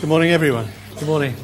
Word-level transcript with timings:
Good 0.00 0.08
morning, 0.08 0.30
everyone. 0.30 0.66
Good 0.98 1.08
morning. 1.08 1.36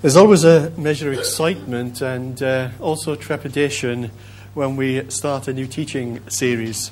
There's 0.00 0.16
always 0.16 0.44
a 0.44 0.72
measure 0.78 1.12
of 1.12 1.18
excitement 1.18 2.00
and 2.00 2.42
uh, 2.42 2.70
also 2.80 3.16
trepidation 3.16 4.10
when 4.54 4.76
we 4.76 5.10
start 5.10 5.46
a 5.46 5.52
new 5.52 5.66
teaching 5.66 6.26
series. 6.30 6.90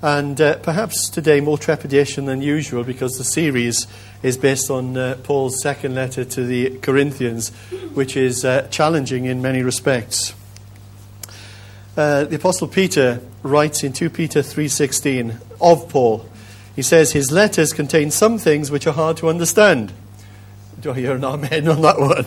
And 0.00 0.40
uh, 0.40 0.56
perhaps 0.60 1.10
today 1.10 1.40
more 1.40 1.58
trepidation 1.58 2.24
than 2.24 2.40
usual 2.40 2.84
because 2.84 3.18
the 3.18 3.22
series 3.22 3.86
is 4.22 4.38
based 4.38 4.70
on 4.70 4.96
uh, 4.96 5.18
Paul's 5.24 5.60
second 5.60 5.94
letter 5.94 6.24
to 6.24 6.42
the 6.42 6.78
Corinthians, 6.78 7.50
which 7.92 8.16
is 8.16 8.46
uh, 8.46 8.66
challenging 8.68 9.26
in 9.26 9.42
many 9.42 9.62
respects. 9.62 10.32
Uh, 11.98 12.24
the 12.24 12.36
apostle 12.36 12.66
Peter 12.66 13.20
writes 13.42 13.84
in 13.84 13.92
2 13.92 14.08
Peter 14.08 14.40
3:16 14.40 15.36
of 15.60 15.90
Paul 15.90 16.26
he 16.78 16.82
says 16.82 17.10
his 17.10 17.32
letters 17.32 17.72
contain 17.72 18.08
some 18.08 18.38
things 18.38 18.70
which 18.70 18.86
are 18.86 18.92
hard 18.92 19.16
to 19.16 19.28
understand. 19.28 19.92
Do 20.78 20.92
I 20.92 20.94
hear 20.94 21.16
an 21.16 21.24
amen 21.24 21.66
on 21.66 21.82
that 21.82 21.98
one? 21.98 22.24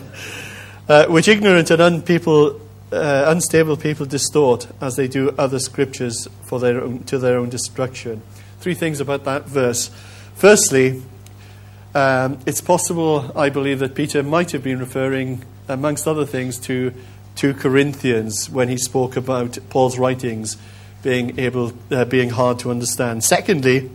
Uh, 0.86 1.06
which 1.06 1.26
ignorant 1.26 1.70
and 1.70 1.80
uh, 1.80 3.24
unstable 3.28 3.78
people 3.78 4.04
distort 4.04 4.68
as 4.78 4.96
they 4.96 5.08
do 5.08 5.30
other 5.38 5.58
scriptures 5.58 6.28
for 6.42 6.60
their 6.60 6.82
own, 6.82 7.02
to 7.04 7.18
their 7.18 7.38
own 7.38 7.48
destruction. 7.48 8.20
Three 8.60 8.74
things 8.74 9.00
about 9.00 9.24
that 9.24 9.46
verse. 9.46 9.90
Firstly, 10.34 11.02
um, 11.94 12.38
it's 12.44 12.60
possible, 12.60 13.32
I 13.34 13.48
believe, 13.48 13.78
that 13.78 13.94
Peter 13.94 14.22
might 14.22 14.50
have 14.50 14.62
been 14.62 14.80
referring, 14.80 15.46
amongst 15.66 16.06
other 16.06 16.26
things, 16.26 16.58
to 16.58 16.92
2 17.36 17.54
Corinthians 17.54 18.50
when 18.50 18.68
he 18.68 18.76
spoke 18.76 19.16
about 19.16 19.56
Paul's 19.70 19.98
writings 19.98 20.58
being, 21.02 21.38
able, 21.38 21.72
uh, 21.90 22.04
being 22.04 22.28
hard 22.28 22.58
to 22.58 22.70
understand. 22.70 23.24
Secondly, 23.24 23.90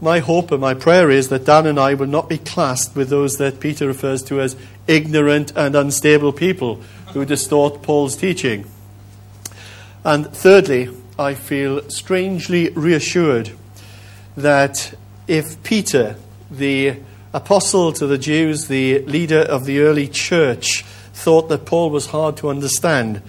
my 0.00 0.20
hope 0.20 0.52
and 0.52 0.60
my 0.60 0.74
prayer 0.74 1.10
is 1.10 1.28
that 1.28 1.44
Dan 1.44 1.66
and 1.66 1.78
I 1.78 1.94
will 1.94 2.06
not 2.06 2.28
be 2.28 2.38
classed 2.38 2.94
with 2.94 3.08
those 3.08 3.38
that 3.38 3.60
Peter 3.60 3.86
refers 3.86 4.22
to 4.24 4.40
as 4.40 4.56
ignorant 4.86 5.52
and 5.56 5.74
unstable 5.74 6.32
people 6.32 6.76
who 7.12 7.24
distort 7.24 7.82
Paul's 7.82 8.16
teaching. 8.16 8.64
And 10.04 10.32
thirdly, 10.32 10.88
I 11.18 11.34
feel 11.34 11.88
strangely 11.90 12.70
reassured 12.70 13.50
that 14.36 14.94
if 15.26 15.60
Peter, 15.64 16.16
the 16.50 16.96
apostle 17.32 17.92
to 17.92 18.06
the 18.06 18.18
Jews, 18.18 18.68
the 18.68 19.00
leader 19.00 19.40
of 19.40 19.64
the 19.64 19.80
early 19.80 20.06
church, 20.06 20.84
thought 21.12 21.48
that 21.48 21.66
Paul 21.66 21.90
was 21.90 22.06
hard 22.06 22.36
to 22.38 22.48
understand, 22.48 23.20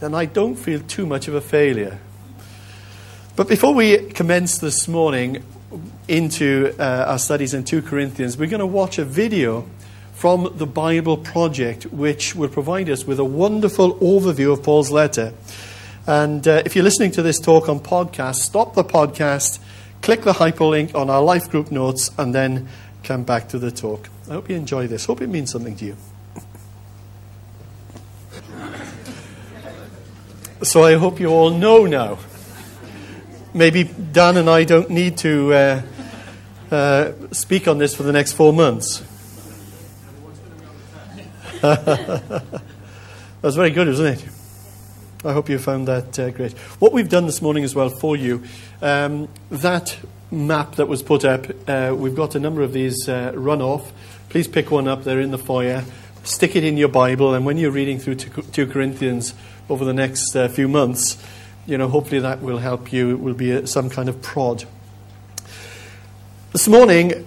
then 0.00 0.14
I 0.14 0.24
don't 0.24 0.56
feel 0.56 0.80
too 0.80 1.04
much 1.04 1.28
of 1.28 1.34
a 1.34 1.42
failure. 1.42 2.00
But 3.36 3.48
before 3.48 3.74
we 3.74 3.98
commence 3.98 4.56
this 4.56 4.88
morning, 4.88 5.44
into 6.08 6.74
uh, 6.78 7.06
our 7.08 7.18
studies 7.18 7.54
in 7.54 7.64
2 7.64 7.82
Corinthians, 7.82 8.36
we're 8.36 8.48
going 8.48 8.60
to 8.60 8.66
watch 8.66 8.98
a 8.98 9.04
video 9.04 9.66
from 10.14 10.52
the 10.56 10.66
Bible 10.66 11.16
Project, 11.16 11.86
which 11.86 12.34
will 12.34 12.48
provide 12.48 12.88
us 12.88 13.06
with 13.06 13.18
a 13.18 13.24
wonderful 13.24 13.96
overview 13.96 14.52
of 14.52 14.62
Paul's 14.62 14.90
letter. 14.90 15.32
And 16.06 16.46
uh, 16.46 16.62
if 16.64 16.74
you're 16.74 16.84
listening 16.84 17.10
to 17.12 17.22
this 17.22 17.38
talk 17.40 17.68
on 17.68 17.80
podcast, 17.80 18.36
stop 18.36 18.74
the 18.74 18.84
podcast, 18.84 19.58
click 20.02 20.22
the 20.22 20.32
hyperlink 20.32 20.94
on 20.94 21.10
our 21.10 21.22
life 21.22 21.50
group 21.50 21.70
notes, 21.70 22.10
and 22.16 22.34
then 22.34 22.68
come 23.02 23.24
back 23.24 23.48
to 23.50 23.58
the 23.58 23.70
talk. 23.70 24.08
I 24.28 24.34
hope 24.34 24.48
you 24.48 24.56
enjoy 24.56 24.86
this. 24.86 25.04
Hope 25.04 25.20
it 25.20 25.28
means 25.28 25.50
something 25.50 25.76
to 25.76 25.84
you. 25.84 25.96
So 30.62 30.84
I 30.84 30.94
hope 30.94 31.20
you 31.20 31.28
all 31.28 31.50
know 31.50 31.84
now 31.84 32.18
maybe 33.56 33.84
Dan 33.84 34.36
and 34.36 34.50
I 34.50 34.64
don't 34.64 34.90
need 34.90 35.16
to 35.18 35.52
uh, 35.52 35.82
uh, 36.70 37.12
speak 37.32 37.68
on 37.68 37.78
this 37.78 37.94
for 37.94 38.02
the 38.02 38.12
next 38.12 38.32
four 38.32 38.52
months. 38.52 39.04
That's 41.60 43.56
very 43.56 43.70
good, 43.70 43.88
isn't 43.88 44.06
it? 44.06 44.24
I 45.24 45.32
hope 45.32 45.48
you 45.48 45.58
found 45.58 45.88
that 45.88 46.18
uh, 46.18 46.30
great. 46.30 46.52
What 46.78 46.92
we've 46.92 47.08
done 47.08 47.26
this 47.26 47.42
morning 47.42 47.64
as 47.64 47.74
well 47.74 47.88
for 47.88 48.16
you, 48.16 48.44
um, 48.82 49.28
that 49.50 49.98
map 50.30 50.76
that 50.76 50.86
was 50.86 51.02
put 51.02 51.24
up, 51.24 51.46
uh, 51.68 51.94
we've 51.96 52.14
got 52.14 52.34
a 52.34 52.40
number 52.40 52.62
of 52.62 52.72
these 52.72 53.08
uh, 53.08 53.32
run 53.34 53.62
off. 53.62 53.92
Please 54.28 54.46
pick 54.46 54.70
one 54.70 54.86
up, 54.86 55.04
they're 55.04 55.20
in 55.20 55.30
the 55.30 55.38
foyer. 55.38 55.84
Stick 56.22 56.56
it 56.56 56.64
in 56.64 56.76
your 56.76 56.88
Bible, 56.88 57.34
and 57.34 57.46
when 57.46 57.56
you're 57.56 57.70
reading 57.70 57.98
through 57.98 58.16
2 58.16 58.66
Corinthians 58.66 59.34
over 59.68 59.84
the 59.84 59.94
next 59.94 60.34
uh, 60.34 60.48
few 60.48 60.68
months, 60.68 61.22
you 61.66 61.78
know, 61.78 61.88
hopefully 61.88 62.20
that 62.20 62.42
will 62.42 62.58
help 62.58 62.92
you. 62.92 63.12
It 63.12 63.20
will 63.20 63.34
be 63.34 63.52
a, 63.52 63.66
some 63.66 63.90
kind 63.90 64.08
of 64.08 64.20
prod. 64.22 64.64
This 66.56 66.68
morning, 66.68 67.26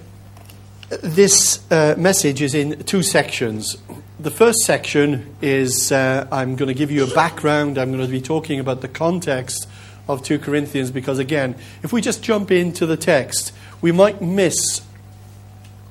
this 0.90 1.64
uh, 1.72 1.94
message 2.00 2.42
is 2.42 2.56
in 2.56 2.84
two 2.86 3.04
sections. 3.04 3.78
The 4.20 4.32
first 4.32 4.58
section 4.62 5.36
is 5.40 5.92
uh, 5.92 6.28
I'm 6.32 6.56
going 6.56 6.68
to 6.68 6.74
give 6.74 6.90
you 6.90 7.04
a 7.04 7.14
background. 7.14 7.78
I'm 7.78 7.92
going 7.92 8.04
to 8.04 8.12
be 8.12 8.22
talking 8.22 8.60
about 8.60 8.82
the 8.82 8.88
context 8.88 9.68
of 10.08 10.24
2 10.24 10.40
Corinthians 10.40 10.90
because, 10.90 11.20
again, 11.20 11.54
if 11.84 11.94
we 11.94 12.02
just 12.02 12.24
jump 12.24 12.50
into 12.50 12.88
the 12.88 12.98
text, 12.98 13.54
we 13.82 13.92
might 13.92 14.20
miss 14.20 14.82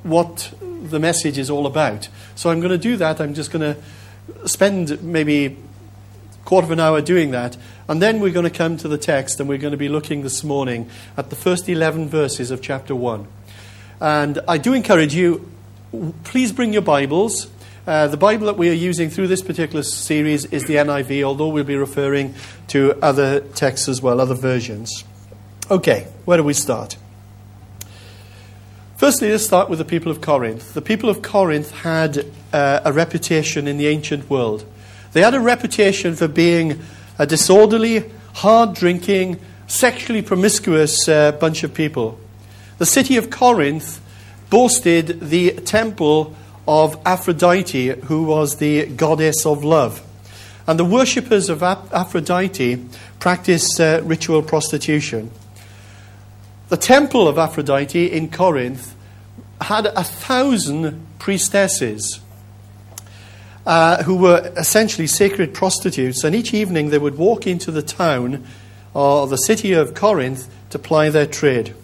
what 0.03 0.53
the 0.61 0.99
message 0.99 1.39
is 1.39 1.49
all 1.49 1.67
about. 1.67 2.09
So 2.35 2.51
I'm 2.51 2.59
going 2.59 2.73
to 2.73 2.77
do 2.77 2.97
that. 2.97 3.21
I'm 3.21 3.35
just 3.35 3.53
going 3.53 3.77
to 3.77 4.49
spend 4.49 5.01
maybe 5.01 5.57
quarter 6.49 6.65
of 6.65 6.71
an 6.71 6.81
hour 6.81 7.03
doing 7.03 7.31
that. 7.33 7.59
And 7.89 8.01
then 8.01 8.21
we're 8.21 8.33
going 8.33 8.51
to 8.51 8.51
come 8.51 8.79
to 8.79 8.89
the 8.89 8.97
text 8.97 9.39
and 9.39 9.51
we're 9.51 9.59
going 9.59 9.73
to 9.73 9.77
be 9.77 9.91
looking 9.91 10.23
this 10.23 10.43
morning 10.43 10.89
at 11.15 11.29
the 11.29 11.37
first 11.37 11.69
11 11.69 12.09
verses 12.09 12.51
of 12.51 12.63
chapter 12.63 12.97
1. 12.97 13.29
And 14.01 14.39
I 14.49 14.57
do 14.57 14.73
encourage 14.73 15.15
you, 15.15 15.47
please 16.25 16.51
bring 16.51 16.73
your 16.73 16.81
Bibles. 16.81 17.49
Uh, 17.87 18.07
the 18.09 18.17
Bible 18.17 18.47
that 18.47 18.57
we 18.57 18.71
are 18.71 18.75
using 18.75 19.11
through 19.11 19.27
this 19.27 19.43
particular 19.43 19.83
series 19.83 20.47
is 20.47 20.65
the 20.65 20.77
NIV, 20.77 21.23
although 21.23 21.49
we'll 21.49 21.65
be 21.65 21.77
referring 21.77 22.35
to 22.69 22.95
other 23.03 23.41
texts 23.41 23.87
as 23.87 24.01
well, 24.01 24.19
other 24.19 24.35
versions. 24.35 25.05
Okay, 25.71 26.07
where 26.25 26.39
do 26.39 26.45
we 26.45 26.55
start? 26.55 26.97
Firstly, 28.97 29.31
let's 29.31 29.45
start 29.45 29.69
with 29.69 29.81
the 29.81 29.85
people 29.85 30.11
of 30.11 30.23
Corinth. 30.23 30.73
The 30.73 30.81
people 30.81 31.11
of 31.11 31.21
Corinth 31.21 31.73
had 31.73 32.25
uh, 32.55 32.81
a 32.87 32.93
reputation 32.95 33.69
in 33.69 33.77
the 33.77 33.87
ancient 33.89 34.31
world. 34.31 34.65
They 35.13 35.23
had 35.23 35.35
a 35.35 35.41
reputation 35.41 36.15
for 36.15 36.29
being 36.29 36.81
a 37.19 37.27
disorderly, 37.27 38.11
hard 38.35 38.75
drinking, 38.75 39.41
sexually 39.67 40.23
promiscuous 40.23 41.09
uh, 41.09 41.33
bunch 41.33 41.65
of 41.65 41.75
people. 41.75 42.19
The 42.79 42.87
city 42.87 43.17
of 43.17 43.31
Corinth 43.31 44.01
boasted 44.51 45.21
the 45.21 45.53
temple 45.53 46.37
of 46.67 47.01
Aphrodite, 47.05 47.89
who 47.89 48.25
was 48.25 48.57
the 48.57 48.87
goddess 48.87 49.47
of 49.47 49.65
love. 49.65 50.03
And 50.67 50.79
the 50.79 50.85
worshippers 50.85 51.49
of 51.49 51.63
Aphrodite 51.63 52.85
practiced 53.21 53.81
uh, 53.81 54.03
ritual 54.05 54.43
prostitution. 54.43 55.31
The 56.69 56.77
temple 56.77 57.27
of 57.27 57.39
Aphrodite 57.39 58.13
in 58.13 58.31
Corinth 58.31 58.95
had 59.63 59.87
a 59.87 60.05
thousand 60.05 61.07
priestesses 61.19 62.21
uh, 63.69 64.03
who 64.05 64.17
were 64.17 64.51
essentially 64.57 65.07
sacred 65.07 65.53
prostitutes, 65.53 66.25
and 66.25 66.35
each 66.35 66.55
evening 66.55 66.89
they 66.89 66.99
would 66.99 67.19
walk 67.19 67.47
into 67.47 67.71
the 67.71 67.83
town 67.83 68.43
or 68.95 69.27
the 69.27 69.37
city 69.37 69.75
of 69.75 69.93
Corinth 69.93 70.49
to 70.71 70.79
ply 70.79 71.11
their 71.11 71.27
trade. 71.27 71.75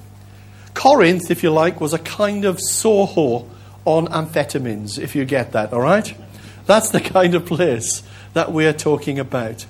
Corinth, 0.72 1.30
if 1.30 1.42
you 1.42 1.50
like, 1.50 1.82
was 1.82 1.92
a 1.92 1.98
kind 1.98 2.46
of 2.46 2.58
Soho 2.58 3.50
on 3.84 4.06
amphetamines, 4.06 4.98
if 4.98 5.14
you 5.14 5.26
get 5.26 5.52
that, 5.52 5.74
all 5.74 5.82
right? 5.82 6.16
That's 6.64 6.88
the 6.88 7.00
kind 7.02 7.34
of 7.34 7.44
place 7.44 8.02
that 8.32 8.50
we're 8.50 8.72
talking 8.72 9.18
about. 9.18 9.66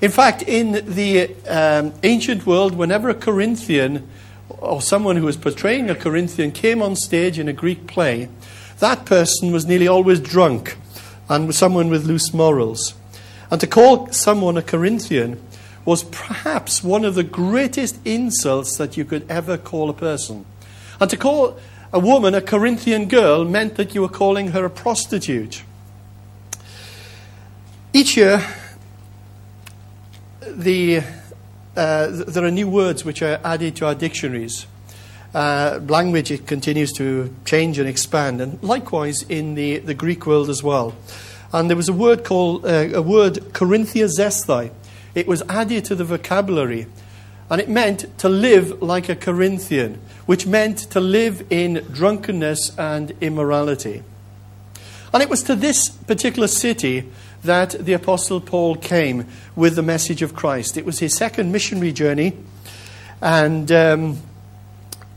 In 0.00 0.12
fact, 0.12 0.42
in 0.42 0.84
the 0.86 1.34
um, 1.48 1.92
ancient 2.04 2.46
world, 2.46 2.76
whenever 2.76 3.08
a 3.08 3.14
Corinthian 3.14 4.08
or 4.48 4.80
someone 4.80 5.16
who 5.16 5.24
was 5.24 5.36
portraying 5.36 5.90
a 5.90 5.96
Corinthian 5.96 6.52
came 6.52 6.80
on 6.80 6.94
stage 6.94 7.40
in 7.40 7.48
a 7.48 7.52
Greek 7.52 7.88
play, 7.88 8.28
that 8.78 9.04
person 9.04 9.50
was 9.50 9.66
nearly 9.66 9.88
always 9.88 10.20
drunk 10.20 10.76
and 11.30 11.54
someone 11.54 11.88
with 11.88 12.04
loose 12.04 12.34
morals. 12.34 12.94
And 13.50 13.60
to 13.60 13.66
call 13.66 14.08
someone 14.12 14.56
a 14.56 14.62
Corinthian 14.62 15.40
was 15.84 16.02
perhaps 16.04 16.84
one 16.84 17.04
of 17.04 17.14
the 17.14 17.22
greatest 17.22 17.98
insults 18.04 18.76
that 18.76 18.96
you 18.96 19.04
could 19.04 19.24
ever 19.30 19.56
call 19.56 19.88
a 19.88 19.94
person. 19.94 20.44
And 21.00 21.08
to 21.08 21.16
call 21.16 21.58
a 21.92 22.00
woman 22.00 22.34
a 22.34 22.40
Corinthian 22.42 23.08
girl 23.08 23.44
meant 23.44 23.76
that 23.76 23.94
you 23.94 24.02
were 24.02 24.08
calling 24.08 24.48
her 24.48 24.64
a 24.64 24.70
prostitute. 24.70 25.62
Each 27.92 28.16
year, 28.16 28.44
the, 30.40 31.02
uh, 31.76 32.06
there 32.08 32.44
are 32.44 32.50
new 32.50 32.68
words 32.68 33.04
which 33.04 33.22
are 33.22 33.40
added 33.44 33.76
to 33.76 33.86
our 33.86 33.94
dictionaries. 33.94 34.66
Uh, 35.32 35.78
language 35.86 36.30
it 36.30 36.46
continues 36.46 36.92
to 36.92 37.32
change 37.44 37.78
and 37.78 37.88
expand, 37.88 38.40
and 38.40 38.60
likewise 38.62 39.22
in 39.28 39.54
the, 39.54 39.78
the 39.78 39.94
Greek 39.94 40.26
world 40.26 40.50
as 40.50 40.62
well. 40.62 40.94
And 41.52 41.68
there 41.68 41.76
was 41.76 41.88
a 41.88 41.92
word 41.92 42.24
called 42.24 42.64
uh, 42.64 42.88
a 42.94 43.02
word 43.02 43.34
korinthiazesthai. 43.52 44.70
It 45.14 45.26
was 45.26 45.42
added 45.48 45.84
to 45.86 45.94
the 45.94 46.04
vocabulary, 46.04 46.86
And 47.50 47.60
it 47.60 47.68
meant 47.68 48.16
to 48.18 48.28
live 48.28 48.80
like 48.80 49.08
a 49.08 49.16
Corinthian, 49.16 50.00
which 50.24 50.46
meant 50.46 50.78
to 50.90 51.00
live 51.00 51.44
in 51.50 51.84
drunkenness 51.92 52.78
and 52.78 53.12
immorality. 53.20 54.04
And 55.12 55.20
it 55.20 55.28
was 55.28 55.42
to 55.44 55.56
this 55.56 55.88
particular 55.88 56.46
city 56.46 57.10
that 57.42 57.70
the 57.70 57.92
Apostle 57.92 58.40
Paul 58.40 58.76
came 58.76 59.26
with 59.56 59.74
the 59.74 59.82
message 59.82 60.22
of 60.22 60.36
Christ. 60.36 60.76
It 60.76 60.86
was 60.86 61.00
his 61.00 61.16
second 61.16 61.50
missionary 61.50 61.90
journey, 61.90 62.36
and 63.20 63.72
um, 63.72 64.18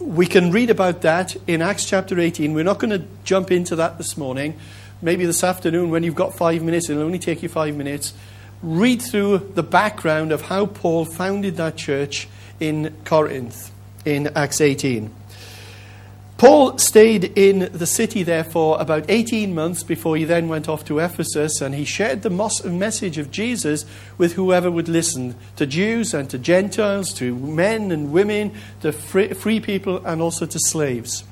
we 0.04 0.26
can 0.26 0.52
read 0.52 0.70
about 0.70 1.02
that 1.02 1.36
in 1.48 1.62
Acts 1.62 1.86
chapter 1.86 2.20
18. 2.20 2.54
We're 2.54 2.64
not 2.66 2.78
going 2.78 2.92
to 2.92 3.08
jump 3.24 3.52
into 3.52 3.78
that 3.78 3.98
this 3.98 4.18
morning. 4.18 4.60
Maybe 5.02 5.26
this 5.26 5.44
afternoon, 5.44 5.92
when 5.92 6.04
you've 6.04 6.16
got 6.16 6.36
five 6.36 6.62
minutes, 6.62 6.90
it'll 6.90 7.04
only 7.04 7.20
take 7.20 7.42
you 7.42 7.50
five 7.50 7.76
minutes. 7.76 8.14
Read 8.62 9.02
through 9.02 9.52
the 9.56 9.64
background 9.64 10.32
of 10.32 10.44
how 10.44 10.66
Paul 10.66 11.06
founded 11.06 11.56
that 11.56 11.78
church 11.78 12.28
in 12.60 12.94
Corinth 13.06 13.72
in 14.04 14.28
Acts 14.36 14.60
18. 14.60 15.10
Paul 16.44 16.78
stayed 16.78 17.38
in 17.38 17.70
the 17.72 17.88
city 17.88 18.22
there 18.22 18.44
for 18.44 18.78
about 18.82 19.06
18 19.08 19.56
months 19.56 19.82
before 19.82 20.18
he 20.18 20.26
then 20.26 20.50
went 20.50 20.68
off 20.68 20.84
to 20.84 21.00
Ephesus 21.00 21.62
and 21.62 21.74
he 21.74 21.86
shared 21.86 22.22
the 22.22 22.30
message 22.66 23.18
of 23.18 23.32
Jesus 23.32 23.86
with 24.18 24.34
whoever 24.34 24.70
would 24.70 24.90
listen 24.90 25.36
to 25.56 25.66
Jews 25.66 26.14
and 26.14 26.30
to 26.30 26.38
Gentiles, 26.38 27.14
to 27.14 27.34
men 27.34 27.94
and 27.94 28.12
women, 28.12 28.52
to 28.82 28.92
free 28.92 29.62
people, 29.62 30.06
and 30.06 30.22
also 30.22 30.46
to 30.46 30.60
slaves. 30.60 31.24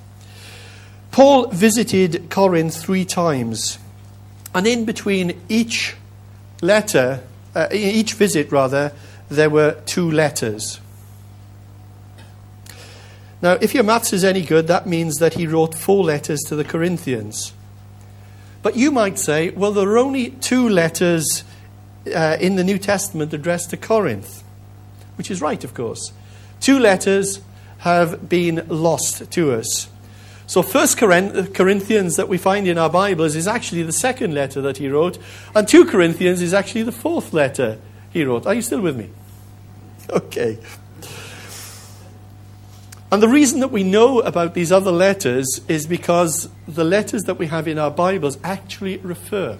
Paul 1.11 1.47
visited 1.47 2.29
Corinth 2.29 2.81
three 2.81 3.03
times, 3.03 3.79
and 4.55 4.65
in 4.65 4.85
between 4.85 5.41
each 5.49 5.97
letter, 6.61 7.21
uh, 7.53 7.67
each 7.69 8.13
visit 8.13 8.49
rather, 8.49 8.93
there 9.27 9.49
were 9.49 9.73
two 9.85 10.09
letters. 10.09 10.79
Now, 13.41 13.53
if 13.53 13.73
your 13.73 13.83
maths 13.83 14.13
is 14.13 14.23
any 14.23 14.43
good, 14.43 14.67
that 14.67 14.85
means 14.85 15.17
that 15.17 15.33
he 15.33 15.47
wrote 15.47 15.73
four 15.73 16.03
letters 16.03 16.41
to 16.47 16.55
the 16.55 16.63
Corinthians. 16.63 17.53
But 18.61 18.75
you 18.75 18.91
might 18.91 19.17
say, 19.17 19.49
well, 19.49 19.71
there 19.71 19.89
are 19.89 19.97
only 19.97 20.29
two 20.29 20.69
letters 20.69 21.43
uh, 22.13 22.37
in 22.39 22.55
the 22.55 22.63
New 22.63 22.77
Testament 22.77 23.33
addressed 23.33 23.71
to 23.71 23.77
Corinth, 23.77 24.43
which 25.15 25.31
is 25.31 25.41
right, 25.41 25.63
of 25.63 25.73
course. 25.73 26.13
Two 26.59 26.77
letters 26.77 27.41
have 27.79 28.29
been 28.29 28.63
lost 28.67 29.31
to 29.31 29.53
us. 29.53 29.89
So, 30.45 30.61
First 30.61 30.97
Corinthians 30.97 32.17
that 32.17 32.27
we 32.27 32.37
find 32.37 32.67
in 32.67 32.77
our 32.77 32.89
Bibles 32.89 33.35
is 33.35 33.47
actually 33.47 33.83
the 33.83 33.93
second 33.93 34.33
letter 34.33 34.61
that 34.61 34.77
he 34.77 34.89
wrote, 34.89 35.17
and 35.55 35.67
2 35.67 35.85
Corinthians 35.85 36.41
is 36.41 36.53
actually 36.53 36.83
the 36.83 36.91
fourth 36.91 37.33
letter 37.33 37.79
he 38.11 38.23
wrote. 38.23 38.45
Are 38.45 38.53
you 38.53 38.61
still 38.61 38.81
with 38.81 38.97
me? 38.97 39.09
Okay. 40.09 40.59
And 43.11 43.21
the 43.21 43.27
reason 43.27 43.59
that 43.59 43.71
we 43.71 43.83
know 43.83 44.21
about 44.21 44.53
these 44.53 44.71
other 44.71 44.91
letters 44.91 45.59
is 45.67 45.85
because 45.85 46.47
the 46.65 46.85
letters 46.85 47.23
that 47.23 47.37
we 47.37 47.47
have 47.47 47.67
in 47.67 47.77
our 47.77 47.91
Bibles 47.91 48.37
actually 48.41 48.97
refer 48.99 49.57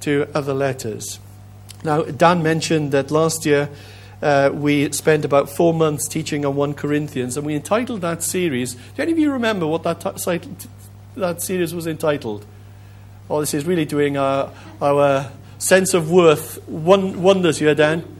to 0.00 0.28
other 0.34 0.52
letters. 0.52 1.20
Now, 1.84 2.02
Dan 2.02 2.42
mentioned 2.42 2.90
that 2.90 3.12
last 3.12 3.46
year 3.46 3.68
uh, 4.20 4.50
we 4.52 4.90
spent 4.90 5.24
about 5.24 5.48
four 5.48 5.72
months 5.72 6.08
teaching 6.08 6.44
on 6.44 6.56
1 6.56 6.74
Corinthians, 6.74 7.36
and 7.36 7.46
we 7.46 7.54
entitled 7.54 8.00
that 8.00 8.24
series. 8.24 8.74
Do 8.74 9.02
any 9.02 9.12
of 9.12 9.18
you 9.18 9.30
remember 9.30 9.66
what 9.68 9.84
that, 9.84 10.00
t- 10.00 10.40
that 11.16 11.42
series 11.42 11.72
was 11.72 11.86
entitled? 11.86 12.44
Oh, 13.30 13.38
this 13.40 13.54
is 13.54 13.64
really 13.64 13.84
doing 13.84 14.16
our, 14.16 14.50
our 14.82 15.30
sense 15.58 15.94
of 15.94 16.10
worth 16.10 16.66
wonders 16.68 17.58
here, 17.58 17.76
Dan. 17.76 18.15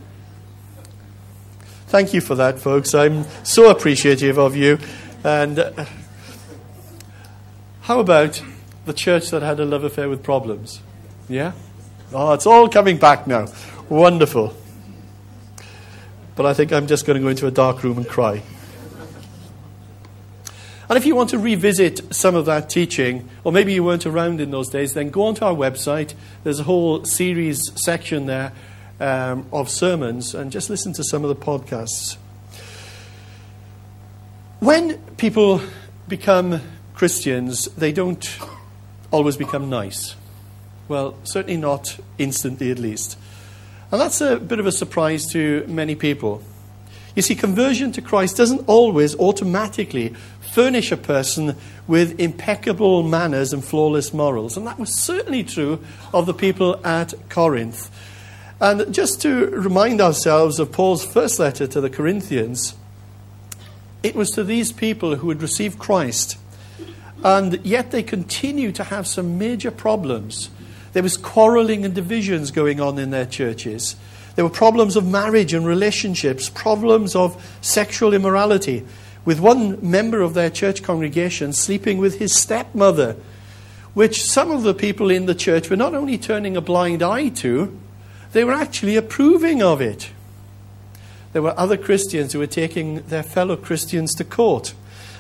Thank 1.89 2.13
you 2.13 2.21
for 2.21 2.35
that, 2.35 2.59
folks. 2.59 2.95
I'm 2.95 3.25
so 3.45 3.71
appreciative 3.71 4.39
of 4.39 4.57
you. 4.57 4.81
And 5.23 5.61
uh, 5.61 5.87
how 7.83 8.01
about 8.01 8.43
the 8.87 8.93
church 8.93 9.31
that 9.31 9.43
had 9.43 9.61
a 9.61 9.65
love 9.65 9.85
affair 9.85 10.09
with 10.09 10.25
problems? 10.25 10.81
Yeah? 11.29 11.53
Oh, 12.13 12.33
it's 12.33 12.45
all 12.45 12.69
coming 12.69 12.97
back 12.97 13.29
now. 13.29 13.47
Wonderful. 13.89 14.53
But 16.35 16.47
I 16.47 16.55
think 16.55 16.73
I'm 16.73 16.89
just 16.89 17.07
going 17.07 17.19
to 17.19 17.23
go 17.23 17.29
into 17.29 17.47
a 17.47 17.53
dark 17.53 17.85
room 17.85 17.99
and 17.99 18.09
cry. 18.09 18.43
And 20.89 20.97
if 20.97 21.07
you 21.07 21.15
want 21.15 21.31
to 21.31 21.39
revisit 21.39 22.13
some 22.13 22.35
of 22.35 22.47
that 22.47 22.69
teaching, 22.69 23.29
or 23.45 23.53
maybe 23.53 23.73
you 23.73 23.85
weren't 23.85 24.07
around 24.07 24.41
in 24.41 24.51
those 24.51 24.69
days, 24.71 24.95
then 24.95 25.11
go 25.11 25.23
onto 25.23 25.45
our 25.45 25.55
website. 25.55 26.15
There's 26.43 26.59
a 26.59 26.65
whole 26.65 27.05
series 27.05 27.61
section 27.77 28.27
there 28.27 28.53
um, 29.01 29.47
of 29.53 29.69
sermons 29.69 30.35
and 30.35 30.51
just 30.51 30.71
listen 30.71 30.93
to 30.95 31.05
some 31.05 31.25
of 31.25 31.29
the 31.29 31.37
podcasts. 31.37 32.17
When 34.61 34.99
people 35.17 35.61
become 36.09 36.61
Christians, 36.95 37.67
they 37.77 37.93
don't 37.93 38.39
always 39.11 39.37
become 39.37 39.69
nice. 39.69 40.17
Well, 40.89 41.17
certainly 41.25 41.57
not 41.57 41.99
instantly, 42.19 42.71
at 42.71 42.79
least. 42.79 43.19
And 43.91 44.01
that's 44.01 44.21
a 44.21 44.37
bit 44.37 44.59
of 44.59 44.67
a 44.67 44.73
surprise 44.73 45.27
to 45.33 45.65
many 45.69 45.95
people. 45.95 46.43
You 47.15 47.23
see, 47.23 47.35
conversion 47.35 47.93
to 47.93 48.03
Christ 48.03 48.37
doesn't 48.37 48.65
always 48.67 49.17
automatically 49.19 50.15
furnish 50.53 50.93
a 50.93 50.97
person 50.97 51.57
with 51.87 52.21
impeccable 52.21 53.03
manners 53.03 53.53
and 53.53 53.65
flawless 53.65 54.13
morals. 54.13 54.57
And 54.57 54.67
that 54.67 54.79
was 54.79 54.99
certainly 54.99 55.43
true 55.43 55.83
of 56.13 56.27
the 56.27 56.35
people 56.35 56.79
at 56.85 57.15
Corinth. 57.29 57.91
And 58.61 58.95
just 58.95 59.21
to 59.23 59.47
remind 59.51 60.01
ourselves 60.01 60.59
of 60.59 60.73
Paul's 60.73 61.05
first 61.05 61.39
letter 61.39 61.67
to 61.67 61.81
the 61.81 61.91
Corinthians, 61.91 62.75
it 64.03 64.15
was 64.15 64.31
to 64.31 64.45
these 64.45 64.73
people 64.73 65.17
who 65.17 65.29
had 65.29 65.43
received 65.43 65.79
Christ, 65.79 66.39
and 67.23 67.61
yet 67.65 67.91
they 67.91 68.03
continue 68.03 68.73
to 68.73 68.85
have 68.85 69.07
some 69.07 69.37
major 69.37 69.71
problems. 69.71 70.49
There 70.95 71.03
was 71.03 71.19
quarreling 71.19 71.85
and 71.85 71.95
divisions 71.95 72.51
going 72.51 72.81
on 72.81 72.99
in 72.99 73.11
their 73.11 73.27
churches. 73.27 73.97
There 74.37 74.45
were 74.45 74.51
problems 74.51 74.97
of 74.97 75.07
marriage 75.07 75.53
and 75.53 75.67
relationships, 75.67 76.49
problems 76.49 77.15
of 77.15 77.43
sexual 77.61 78.15
immorality, 78.15 78.87
with 79.27 79.41
one 79.41 79.79
member 79.83 80.23
of 80.23 80.33
their 80.33 80.49
church 80.49 80.83
congregation 80.83 81.53
sleeping 81.53 81.99
with 81.99 82.19
his 82.19 82.35
stepmother, 82.35 83.17
which 83.93 84.23
some 84.23 84.51
of 84.51 84.63
the 84.63 84.75
people 84.75 85.11
in 85.11 85.27
the 85.27 85.35
church 85.35 85.69
were 85.69 85.77
not 85.77 85.95
only 85.95 86.17
turning 86.17 86.57
a 86.57 86.61
blind 86.63 87.03
eye 87.03 87.29
to, 87.29 87.79
they 88.33 88.45
were 88.45 88.53
actually 88.53 88.97
approving 88.97 89.63
of 89.63 89.81
it. 89.81 90.11
There 91.33 91.43
were 91.43 91.59
other 91.59 91.77
Christians 91.77 92.33
who 92.33 92.39
were 92.39 92.47
taking 92.47 93.03
their 93.03 93.23
fellow 93.23 93.57
Christians 93.57 94.15
to 94.15 94.25
court. 94.25 94.75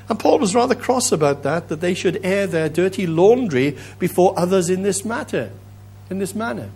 And 0.08 0.18
Paul 0.18 0.38
was 0.38 0.54
rather 0.54 0.74
cross 0.74 1.12
about 1.12 1.42
that, 1.42 1.68
that 1.68 1.80
they 1.80 1.94
should 1.94 2.24
air 2.24 2.46
their 2.46 2.68
dirty 2.68 3.06
laundry 3.06 3.76
before 3.98 4.38
others 4.38 4.70
in 4.70 4.82
this 4.82 5.04
matter, 5.04 5.50
in 6.08 6.18
this 6.18 6.34
manner. 6.34 6.70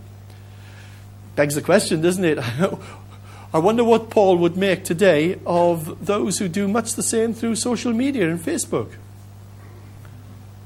Begs 1.37 1.55
the 1.55 1.63
question, 1.63 2.03
doesn't 2.03 2.25
it? 2.25 2.39
I 3.53 3.59
wonder 3.59 3.83
what 3.83 4.11
Paul 4.11 4.37
would 4.39 4.57
make 4.57 4.85
today 4.85 5.39
of 5.47 6.07
those 6.07 6.39
who 6.39 6.49
do 6.49 6.69
much 6.69 6.95
the 6.95 7.03
same 7.03 7.35
through 7.35 7.57
social 7.57 7.93
media 7.93 8.29
and 8.29 8.39
Facebook. 8.39 8.93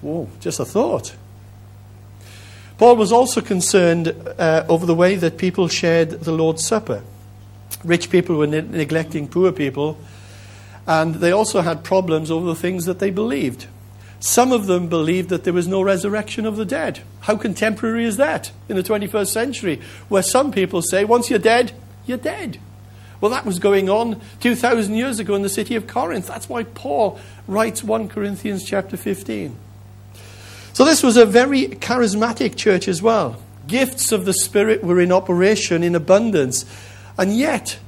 Whoa, 0.00 0.28
just 0.40 0.60
a 0.60 0.64
thought. 0.64 1.14
Paul 2.84 2.96
was 2.96 3.12
also 3.12 3.40
concerned 3.40 4.08
uh, 4.38 4.66
over 4.68 4.84
the 4.84 4.94
way 4.94 5.14
that 5.14 5.38
people 5.38 5.68
shared 5.68 6.10
the 6.10 6.32
Lord's 6.32 6.66
Supper. 6.66 7.02
Rich 7.82 8.10
people 8.10 8.36
were 8.36 8.46
ne- 8.46 8.60
neglecting 8.60 9.26
poor 9.26 9.52
people, 9.52 9.96
and 10.86 11.14
they 11.14 11.32
also 11.32 11.62
had 11.62 11.82
problems 11.82 12.30
over 12.30 12.44
the 12.44 12.54
things 12.54 12.84
that 12.84 12.98
they 12.98 13.08
believed. 13.08 13.68
Some 14.20 14.52
of 14.52 14.66
them 14.66 14.88
believed 14.88 15.30
that 15.30 15.44
there 15.44 15.54
was 15.54 15.66
no 15.66 15.80
resurrection 15.80 16.44
of 16.44 16.56
the 16.56 16.66
dead. 16.66 17.00
How 17.20 17.38
contemporary 17.38 18.04
is 18.04 18.18
that 18.18 18.52
in 18.68 18.76
the 18.76 18.82
21st 18.82 19.28
century, 19.28 19.80
where 20.10 20.22
some 20.22 20.52
people 20.52 20.82
say, 20.82 21.06
once 21.06 21.30
you're 21.30 21.38
dead, 21.38 21.72
you're 22.04 22.18
dead? 22.18 22.58
Well, 23.18 23.30
that 23.30 23.46
was 23.46 23.58
going 23.58 23.88
on 23.88 24.20
2,000 24.40 24.94
years 24.94 25.18
ago 25.20 25.34
in 25.34 25.40
the 25.40 25.48
city 25.48 25.74
of 25.74 25.86
Corinth. 25.86 26.26
That's 26.26 26.50
why 26.50 26.64
Paul 26.64 27.18
writes 27.48 27.82
1 27.82 28.10
Corinthians 28.10 28.62
chapter 28.62 28.98
15. 28.98 29.56
So 30.74 30.84
this 30.84 31.04
was 31.04 31.16
a 31.16 31.24
very 31.24 31.68
charismatic 31.68 32.56
church 32.56 32.88
as 32.88 33.00
well. 33.00 33.40
Gifts 33.68 34.10
of 34.10 34.24
the 34.24 34.32
Spirit 34.32 34.82
were 34.82 35.00
in 35.00 35.12
operation 35.12 35.84
in 35.84 35.94
abundance. 35.94 36.64
And 37.16 37.36
yet, 37.36 37.78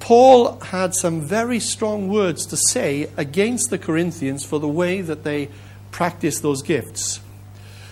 Paul 0.00 0.60
had 0.60 0.94
some 0.94 1.22
very 1.22 1.58
strong 1.58 2.08
words 2.10 2.44
to 2.46 2.58
say 2.58 3.08
against 3.16 3.70
the 3.70 3.78
Corinthians 3.78 4.44
for 4.44 4.60
the 4.60 4.68
way 4.68 5.00
that 5.00 5.24
they 5.24 5.48
practiced 5.90 6.42
those 6.42 6.60
gifts. 6.60 7.20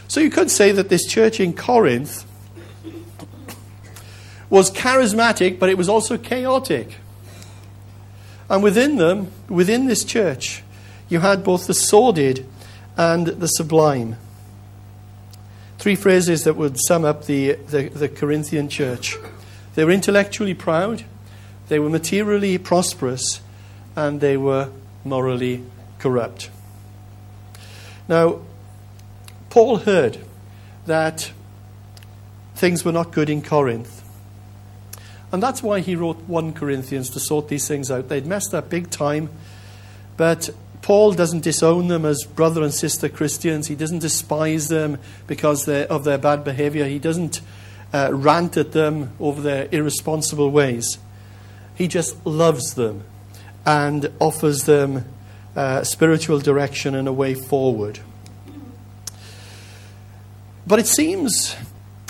So 0.09 0.21
you 0.21 0.29
could 0.29 0.51
say 0.51 0.73
that 0.73 0.91
this 0.91 1.07
church 1.07 1.41
in 1.41 1.55
Corinth 1.55 2.27
was 4.51 4.71
charismatic, 4.71 5.59
but 5.59 5.71
it 5.71 5.79
was 5.79 5.89
also 5.89 6.19
chaotic. 6.19 6.97
And 8.51 8.63
within 8.63 8.97
them, 8.97 9.33
within 9.49 9.87
this 9.87 10.05
church, 10.05 10.63
you 11.09 11.21
had 11.21 11.43
both 11.43 11.67
the 11.67 11.73
sordid 11.73 12.47
and 12.95 13.27
the 13.27 13.49
sublime. 13.49 14.17
Three 15.85 15.97
phrases 15.97 16.45
that 16.45 16.57
would 16.57 16.79
sum 16.89 17.05
up 17.05 17.27
the, 17.27 17.57
the, 17.69 17.91
the 17.91 18.09
Corinthian 18.09 18.71
church. 18.71 19.19
They 19.75 19.85
were 19.85 19.91
intellectually 19.91 20.55
proud, 20.55 21.05
they 21.69 21.79
were 21.79 21.91
materially 21.91 22.57
prosperous, 22.57 23.43
and 23.95 24.19
they 24.19 24.39
were 24.39 24.71
morally 25.05 25.63
corrupt. 25.99 26.49
Now, 28.09 28.41
Paul 29.51 29.77
heard 29.77 30.17
that 30.87 31.31
things 32.55 32.83
were 32.83 32.91
not 32.91 33.13
good 33.13 33.29
in 33.29 33.43
Corinth. 33.43 34.03
And 35.33 35.43
that's 35.43 35.63
why 35.63 35.81
he 35.81 35.97
wrote 35.97 36.17
1 36.23 36.55
Corinthians 36.55 37.11
to 37.11 37.21
sort 37.21 37.49
these 37.49 37.69
things 37.69 37.91
out. 37.91 38.09
They'd 38.09 38.25
messed 38.25 38.55
up 38.55 38.71
big 38.71 38.89
time, 38.89 39.29
but 40.17 40.49
Paul 40.85 41.15
doesn't 41.15 41.45
disown 41.45 41.89
them 41.89 42.05
as 42.05 42.25
brother 42.25 42.63
and 42.63 42.73
sister 42.73 43.09
Christians. 43.09 43.69
He 43.69 43.75
doesn't 43.75 44.01
despise 44.01 44.69
them 44.69 44.99
because 45.27 45.67
of 45.67 46.05
their 46.05 46.19
bad 46.19 46.45
behavior. 46.45 46.85
He 46.85 46.99
doesn't 46.99 47.41
uh, 47.95 48.11
rant 48.13 48.59
at 48.59 48.73
them 48.73 49.13
over 49.19 49.41
their 49.41 49.67
irresponsible 49.73 50.51
ways. 50.51 50.99
He 51.75 51.89
just 51.89 52.27
loves 52.27 52.75
them 52.75 53.03
and 53.65 54.13
offers 54.21 54.65
them 54.65 55.07
uh, 55.57 55.85
spiritual 55.85 56.39
direction 56.39 56.95
and 56.95 57.09
a 57.09 57.15
way 57.15 57.33
forward. 57.33 58.01
But 60.67 60.81
it 60.81 60.87
seems 60.87 61.57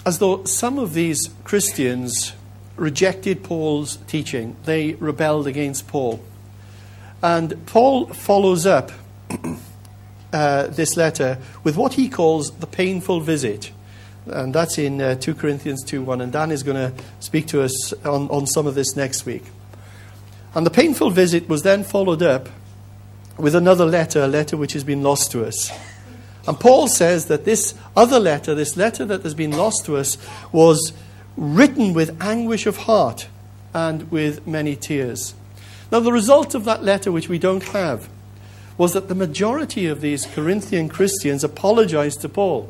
as 0.05 0.19
though 0.19 0.43
some 0.47 0.81
of 0.81 0.95
these 0.95 1.31
Christians 1.45 2.33
rejected 2.75 3.45
Paul's 3.45 3.99
teaching, 4.09 4.57
they 4.65 4.95
rebelled 4.95 5.47
against 5.47 5.87
Paul. 5.87 6.25
And 7.25 7.65
Paul 7.65 8.09
follows 8.09 8.67
up 8.67 8.93
uh, 10.35 10.67
this 10.67 10.95
letter 10.95 11.39
with 11.63 11.75
what 11.75 11.95
he 11.95 12.11
calls 12.11 12.51
the 12.51 12.67
painful 12.67 13.21
visit. 13.21 13.73
And 14.27 14.55
that's 14.55 14.77
in 14.77 15.01
uh, 15.01 15.15
2 15.15 15.35
Corinthians 15.35 15.83
2 15.85 16.03
1. 16.03 16.21
And 16.21 16.31
Dan 16.31 16.51
is 16.51 16.63
going 16.63 16.77
to 16.77 17.03
speak 17.21 17.47
to 17.47 17.63
us 17.63 17.95
on, 18.05 18.29
on 18.29 18.47
some 18.47 18.67
of 18.67 18.75
this 18.75 18.95
next 18.95 19.25
week. 19.25 19.45
And 20.55 20.67
the 20.67 20.71
painful 20.71 21.09
visit 21.09 21.49
was 21.49 21.63
then 21.63 21.83
followed 21.83 22.23
up 22.23 22.51
with 23.39 23.55
another 23.55 23.87
letter, 23.87 24.25
a 24.25 24.29
letter 24.29 24.59
which 24.59 24.75
has 24.75 24.85
been 24.85 25.03
lost 25.03 25.33
to 25.33 25.47
us. 25.47 25.73
And 26.47 26.61
Paul 26.61 26.89
says 26.89 27.29
that 27.29 27.47
this 27.47 27.75
other 27.97 28.21
letter, 28.21 28.55
this 28.55 28.77
letter 28.77 29.07
that 29.07 29.23
has 29.23 29.35
been 29.35 29.53
lost 29.53 29.87
to 29.87 29.97
us, 29.97 30.19
was 30.53 30.93
written 31.39 31.95
with 31.95 32.23
anguish 32.23 32.67
of 32.67 32.77
heart 32.77 33.29
and 33.73 34.11
with 34.11 34.47
many 34.47 34.77
tears. 34.77 35.35
Now, 35.95 36.01
the 36.01 36.11
result 36.11 36.57
of 36.57 36.65
that 36.65 36.83
letter, 36.83 37.13
which 37.13 37.29
we 37.29 37.39
don't 37.39 37.63
have, 37.69 38.09
was 38.77 38.95
that 38.95 39.07
the 39.07 39.15
majority 39.15 39.87
of 39.87 40.01
these 40.01 40.27
Corinthian 40.27 40.89
Christians 40.89 41.45
apologized 41.45 42.21
to 42.23 42.29
Paul. 42.29 42.69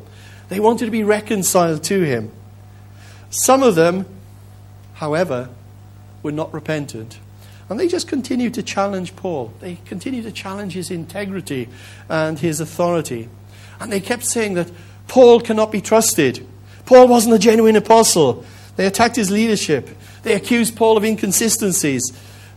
They 0.49 0.59
wanted 0.59 0.85
to 0.85 0.91
be 0.91 1.03
reconciled 1.03 1.83
to 1.85 2.03
him. 2.03 2.31
Some 3.31 3.63
of 3.63 3.73
them, 3.73 4.05
however, 4.93 5.49
were 6.21 6.33
not 6.33 6.53
repentant. 6.53 7.17
And 7.67 7.79
they 7.79 7.87
just 7.87 8.07
continued 8.07 8.53
to 8.53 8.61
challenge 8.61 9.15
Paul. 9.15 9.51
They 9.59 9.79
continued 9.85 10.25
to 10.25 10.31
challenge 10.31 10.73
his 10.73 10.91
integrity 10.91 11.67
and 12.07 12.37
his 12.37 12.59
authority. 12.59 13.27
And 13.79 13.91
they 13.91 14.01
kept 14.01 14.23
saying 14.23 14.53
that 14.53 14.69
Paul 15.07 15.41
cannot 15.41 15.71
be 15.71 15.81
trusted. 15.81 16.45
Paul 16.85 17.07
wasn't 17.07 17.33
a 17.33 17.39
genuine 17.39 17.75
apostle. 17.75 18.45
They 18.75 18.85
attacked 18.85 19.15
his 19.15 19.31
leadership. 19.31 19.89
They 20.21 20.35
accused 20.35 20.75
Paul 20.75 20.95
of 20.95 21.03
inconsistencies. 21.03 22.03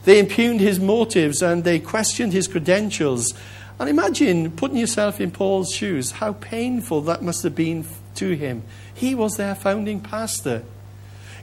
They 0.09 0.21
impugned 0.21 0.61
his 0.61 0.81
motives 0.81 1.43
and 1.43 1.65
they 1.65 1.79
questioned 1.79 2.33
his 2.33 2.49
credentials. 2.49 3.35
And 3.79 3.91
imagine 3.91 4.53
putting 4.53 4.79
yourself 4.79 5.21
in 5.21 5.31
Paul's 5.31 5.71
shoes, 5.71 6.13
how 6.13 6.33
painful 6.33 7.03
that 7.03 7.23
must 7.23 7.43
have 7.43 7.55
been 7.55 7.85
to 8.15 8.31
him. 8.31 8.63
He 8.95 9.15
was 9.15 9.37
their 9.37 9.55
founding 9.55 10.01
pastor. 10.01 10.63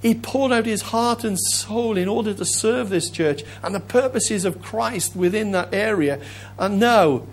He 0.02 0.16
poured 0.16 0.52
out 0.52 0.66
his 0.66 0.82
heart 0.82 1.24
and 1.24 1.40
soul 1.40 1.96
in 1.96 2.08
order 2.08 2.34
to 2.34 2.44
serve 2.44 2.90
this 2.90 3.12
church 3.12 3.44
and 3.62 3.76
the 3.76 3.80
purposes 3.80 4.46
of 4.46 4.64
Christ 4.64 5.16
within 5.16 5.52
that 5.52 5.72
area. 5.72 6.20
And 6.58 6.80
now 6.80 7.28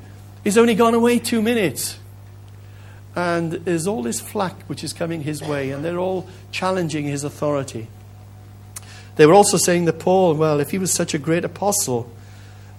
he's 0.44 0.58
only 0.58 0.74
gone 0.74 0.92
away 0.92 1.18
two 1.18 1.40
minutes. 1.40 1.98
And 3.16 3.52
there's 3.52 3.86
all 3.86 4.02
this 4.02 4.20
flack 4.20 4.64
which 4.64 4.84
is 4.84 4.92
coming 4.92 5.22
his 5.22 5.42
way, 5.42 5.70
and 5.70 5.82
they're 5.82 5.98
all 5.98 6.28
challenging 6.50 7.06
his 7.06 7.24
authority. 7.24 7.88
They 9.16 9.26
were 9.26 9.34
also 9.34 9.56
saying 9.56 9.84
that 9.84 9.98
Paul, 9.98 10.34
well, 10.34 10.60
if 10.60 10.70
he 10.70 10.78
was 10.78 10.92
such 10.92 11.14
a 11.14 11.18
great 11.18 11.44
apostle, 11.44 12.10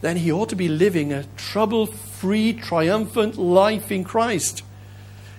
then 0.02 0.18
he 0.18 0.32
ought 0.32 0.50
to 0.50 0.56
be 0.56 0.68
living 0.68 1.14
a 1.14 1.24
trouble 1.38 1.86
free, 1.86 2.54
triumphant 2.54 3.38
life 3.38 3.92
in 3.92 4.04
Christ. 4.04 4.64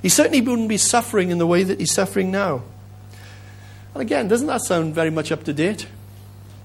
He 0.01 0.09
certainly 0.09 0.41
wouldn't 0.41 0.69
be 0.69 0.77
suffering 0.77 1.31
in 1.31 1.39
the 1.39 1.47
way 1.47 1.65
that 1.65 1.81
he's 1.81 1.93
suffering 1.93 2.31
now. 2.31 2.63
And 3.93 4.03
again, 4.03 4.29
doesn't 4.29 4.47
that 4.47 4.63
sound 4.63 4.95
very 4.95 5.11
much 5.11 5.31
up 5.31 5.45
to 5.45 5.53
date? 5.53 5.87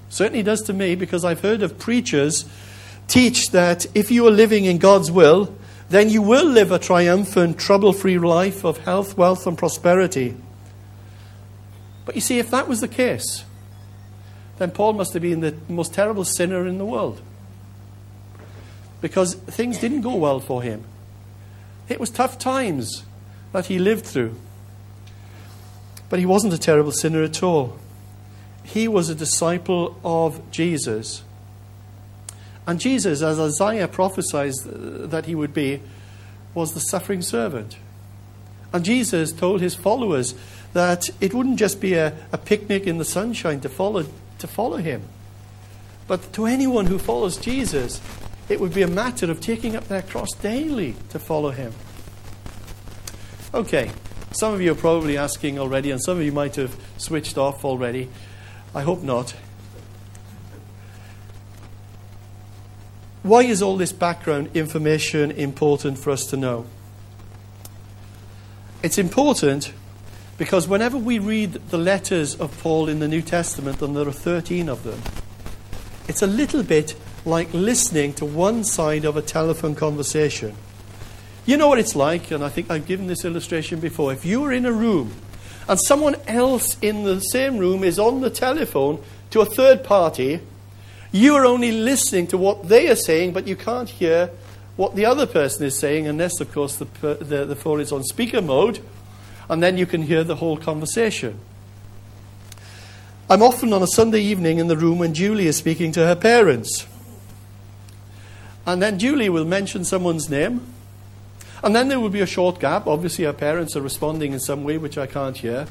Certainly 0.10 0.44
does 0.44 0.62
to 0.64 0.74
me, 0.74 0.96
because 0.96 1.24
I've 1.24 1.42
heard 1.42 1.62
of 1.62 1.78
preachers 1.78 2.46
teach 3.08 3.52
that 3.52 3.86
if 3.96 4.12
you 4.12 4.28
are 4.28 4.32
living 4.32 4.66
in 4.66 4.78
God's 4.78 5.12
will, 5.12 5.54
then 5.90 6.10
you 6.10 6.22
will 6.22 6.46
live 6.46 6.72
a 6.72 6.80
triumphant, 6.80 7.58
trouble 7.58 7.94
free 7.94 8.18
life 8.18 8.64
of 8.64 8.78
health, 8.80 9.18
wealth, 9.18 9.46
and 9.48 9.58
prosperity. 9.58 10.36
But 12.06 12.16
you 12.16 12.22
see, 12.22 12.40
if 12.40 12.50
that 12.52 12.68
was 12.68 12.82
the 12.82 12.88
case, 12.88 13.44
then 14.60 14.72
Paul 14.72 14.94
must 14.94 15.14
have 15.14 15.22
been 15.22 15.40
the 15.40 15.56
most 15.68 15.94
terrible 15.94 16.26
sinner 16.26 16.68
in 16.68 16.78
the 16.78 16.86
world. 16.86 17.22
Because 19.02 19.34
things 19.34 19.80
didn't 19.80 20.02
go 20.02 20.16
well 20.16 20.40
for 20.40 20.62
him. 20.62 20.84
It 21.88 22.00
was 22.00 22.10
tough 22.10 22.38
times 22.38 23.04
that 23.54 23.68
he 23.68 23.80
lived 23.80 24.06
through. 24.06 24.36
But 26.10 26.20
he 26.20 26.26
wasn't 26.26 26.54
a 26.54 26.58
terrible 26.58 26.92
sinner 26.92 27.24
at 27.24 27.42
all. 27.42 27.80
He 28.64 28.88
was 28.88 29.10
a 29.10 29.16
disciple 29.16 30.00
of 30.04 30.52
Jesus. 30.52 31.24
And 32.68 32.80
Jesus, 32.80 33.22
as 33.22 33.40
Isaiah 33.40 33.88
prophesied 33.88 34.54
that 34.66 35.26
he 35.26 35.34
would 35.34 35.54
be, 35.54 35.82
was 36.54 36.74
the 36.74 36.80
suffering 36.80 37.22
servant. 37.22 37.78
And 38.74 38.84
Jesus 38.84 39.32
told 39.32 39.62
his 39.62 39.74
followers 39.74 40.36
that 40.74 41.10
it 41.20 41.34
wouldn't 41.34 41.58
just 41.58 41.82
be 41.82 41.94
a, 41.94 42.14
a 42.32 42.38
picnic 42.38 42.86
in 42.86 42.98
the 42.98 43.06
sunshine 43.06 43.62
to 43.62 43.70
follow, 43.70 44.06
to 44.40 44.48
follow 44.48 44.78
him, 44.78 45.04
but 46.08 46.34
to 46.34 46.46
anyone 46.46 46.88
who 46.88 46.98
follows 46.98 47.38
Jesus, 47.38 48.02
it 48.50 48.60
would 48.60 48.74
be 48.74 48.82
a 48.82 48.88
matter 48.88 49.30
of 49.30 49.40
taking 49.40 49.76
up 49.76 49.88
their 49.88 50.02
cross 50.02 50.30
daily 50.42 50.96
to 51.10 51.20
follow 51.20 51.52
him. 51.52 51.72
Okay, 53.54 53.92
some 54.32 54.54
of 54.54 54.62
you 54.62 54.72
are 54.72 54.76
probably 54.76 55.18
asking 55.18 55.60
already, 55.60 55.92
and 55.92 56.02
some 56.02 56.18
of 56.18 56.24
you 56.24 56.32
might 56.32 56.56
have 56.56 56.76
switched 56.98 57.38
off 57.38 57.64
already. 57.64 58.10
I 58.74 58.82
hope 58.82 59.02
not. 59.02 59.36
Why 63.22 63.44
is 63.44 63.62
all 63.62 63.76
this 63.78 63.92
background 63.92 64.50
information 64.54 65.32
important 65.32 66.00
for 66.00 66.12
us 66.12 66.26
to 66.28 66.38
know? 66.38 66.66
It's 68.82 68.98
important 68.98 69.74
because 70.40 70.70
whenever 70.70 70.98
we 70.98 71.20
read 71.20 71.52
the 71.70 71.78
letters 71.78 72.34
of 72.34 72.58
Paul 72.64 72.88
in 72.88 73.00
the 73.00 73.10
New 73.10 73.22
Testament, 73.22 73.82
and 73.82 73.94
there 73.96 74.08
are 74.08 74.12
13 74.12 74.70
of 74.70 74.84
them, 74.84 75.00
it's 76.08 76.22
a 76.22 76.28
little 76.28 76.64
bit 76.64 76.96
like 77.26 77.54
listening 77.54 78.14
to 78.14 78.26
one 78.26 78.64
side 78.64 79.04
of 79.04 79.18
a 79.18 79.22
telephone 79.22 79.76
conversation. 79.76 80.56
You 81.46 81.58
know 81.58 81.68
what 81.68 81.78
it's 81.78 81.94
like, 81.94 82.32
and 82.32 82.42
I 82.42 82.48
think 82.48 82.72
I've 82.72 82.88
given 82.88 83.08
this 83.08 83.26
illustration 83.26 83.82
before. 83.82 84.14
If 84.14 84.24
you're 84.24 84.54
in 84.54 84.66
a 84.66 84.72
room 84.72 85.12
and 85.68 85.78
someone 85.78 86.16
else 86.26 86.78
in 86.82 87.04
the 87.04 87.20
same 87.20 87.58
room 87.58 87.84
is 87.84 88.00
on 88.00 88.22
the 88.22 88.30
telephone 88.30 89.04
to 89.32 89.42
a 89.42 89.46
third 89.46 89.84
party, 89.84 90.40
you 91.12 91.36
are 91.36 91.46
only 91.46 91.74
listening 91.74 92.28
to 92.28 92.38
what 92.38 92.70
they 92.70 92.90
are 92.90 92.96
saying, 92.96 93.34
but 93.34 93.46
you 93.46 93.58
can't 93.58 93.90
hear 93.90 94.32
what 94.78 94.96
the 94.96 95.06
other 95.06 95.26
person 95.26 95.66
is 95.66 95.78
saying, 95.78 96.08
unless, 96.08 96.40
of 96.40 96.50
course, 96.54 96.78
the, 96.78 96.86
the, 97.02 97.44
the 97.44 97.56
phone 97.58 97.82
is 97.82 97.92
on 97.92 98.06
speaker 98.06 98.42
mode, 98.42 98.80
and 99.50 99.62
then 99.64 99.78
you 99.78 99.86
can 99.86 100.04
hear 100.04 100.24
the 100.24 100.36
whole 100.36 100.58
conversation. 100.58 101.40
I'm 103.30 103.42
often 103.42 103.74
on 103.74 103.84
a 103.84 103.88
Sunday 103.88 104.22
evening 104.22 104.58
in 104.60 104.68
the 104.68 104.78
room 104.78 105.00
when 105.00 105.14
Julie 105.14 105.48
is 105.48 105.58
speaking 105.58 105.92
to 105.94 106.06
her 106.06 106.16
parents. 106.16 106.88
And 108.66 108.82
then 108.82 109.00
Julie 109.00 109.30
will 109.30 109.46
mention 109.46 109.84
someone's 109.84 110.30
name. 110.30 110.62
And 111.64 111.76
then 111.76 111.90
there 111.90 112.00
will 112.00 112.10
be 112.10 112.22
a 112.22 112.26
short 112.26 112.60
gap. 112.60 112.88
Obviously, 112.88 113.26
her 113.26 113.34
parents 113.34 113.76
are 113.76 113.82
responding 113.82 114.34
in 114.34 114.40
some 114.40 114.64
way 114.64 114.78
which 114.78 114.98
I 114.98 115.08
can't 115.08 115.36
hear. 115.36 115.68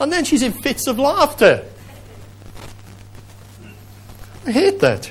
And 0.00 0.12
then 0.12 0.24
she's 0.24 0.42
in 0.42 0.52
fits 0.52 0.86
of 0.86 0.98
laughter. 0.98 1.64
I 4.46 4.50
hate 4.52 4.80
that. 4.80 5.10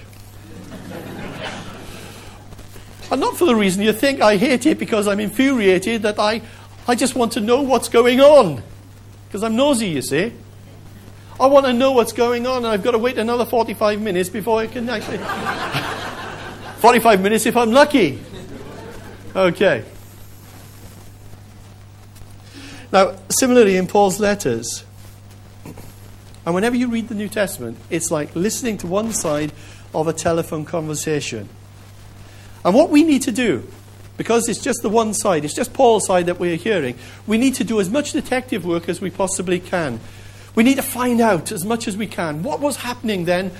and 3.12 3.22
not 3.22 3.38
for 3.38 3.46
the 3.46 3.56
reason 3.56 3.84
you 3.84 3.94
think. 3.94 4.22
I 4.22 4.38
hate 4.38 4.66
it 4.66 4.80
because 4.80 5.08
I'm 5.08 5.20
infuriated 5.20 6.04
that 6.04 6.20
I, 6.20 6.42
I 6.88 6.96
just 6.96 7.16
want 7.16 7.34
to 7.34 7.42
know 7.42 7.62
what's 7.62 7.90
going 7.90 8.22
on. 8.22 8.64
Because 9.28 9.44
I'm 9.44 9.56
nosy, 9.56 9.88
you 9.88 10.02
see. 10.02 10.34
I 11.40 11.48
want 11.48 11.66
to 11.66 11.74
know 11.74 11.92
what's 11.92 12.14
going 12.14 12.48
on, 12.48 12.58
and 12.58 12.68
I've 12.68 12.84
got 12.84 12.92
to 12.92 12.98
wait 12.98 13.18
another 13.18 13.46
45 13.46 14.02
minutes 14.02 14.30
before 14.30 14.60
I 14.60 14.68
can 14.68 14.88
actually. 14.90 15.18
45 16.78 17.22
minutes 17.22 17.46
if 17.46 17.58
I'm 17.58 17.72
lucky. 17.72 18.20
Okay. 19.36 19.84
Now, 22.92 23.16
similarly 23.30 23.76
in 23.76 23.88
Paul's 23.88 24.20
letters, 24.20 24.86
And 26.46 26.54
whenever 26.54 26.76
you 26.76 26.90
read 26.90 27.08
the 27.08 27.16
New 27.16 27.28
Testament, 27.28 27.78
it's 27.90 28.12
like 28.12 28.36
listening 28.36 28.78
to 28.80 28.88
one 28.88 29.12
side 29.12 29.52
of 29.96 30.08
a 30.08 30.14
telephone 30.14 30.64
conversation. 30.64 31.50
And 32.64 32.76
what 32.76 32.92
we 32.92 33.04
need 33.04 33.24
to 33.24 33.32
do, 33.32 33.68
because 34.18 34.48
it's 34.48 34.62
just 34.62 34.82
the 34.82 34.90
one 34.90 35.14
side, 35.14 35.46
it's 35.46 35.54
just 35.54 35.74
Paul's 35.74 36.06
side 36.08 36.28
that 36.28 36.40
we're 36.40 36.56
hearing, 36.56 36.98
we 37.28 37.38
need 37.38 37.56
to 37.56 37.64
do 37.64 37.80
as 37.80 37.90
much 37.90 38.14
detective 38.14 38.66
work 38.66 38.88
as 38.88 39.02
we 39.02 39.10
possibly 39.10 39.60
can. 39.60 40.00
We 40.56 40.64
need 40.64 40.76
to 40.76 40.84
find 40.84 41.20
out 41.20 41.52
as 41.52 41.66
much 41.66 41.88
as 41.88 41.98
we 41.98 42.08
can 42.08 42.44
what 42.44 42.60
was 42.60 42.78
happening 42.78 43.26
then 43.26 43.52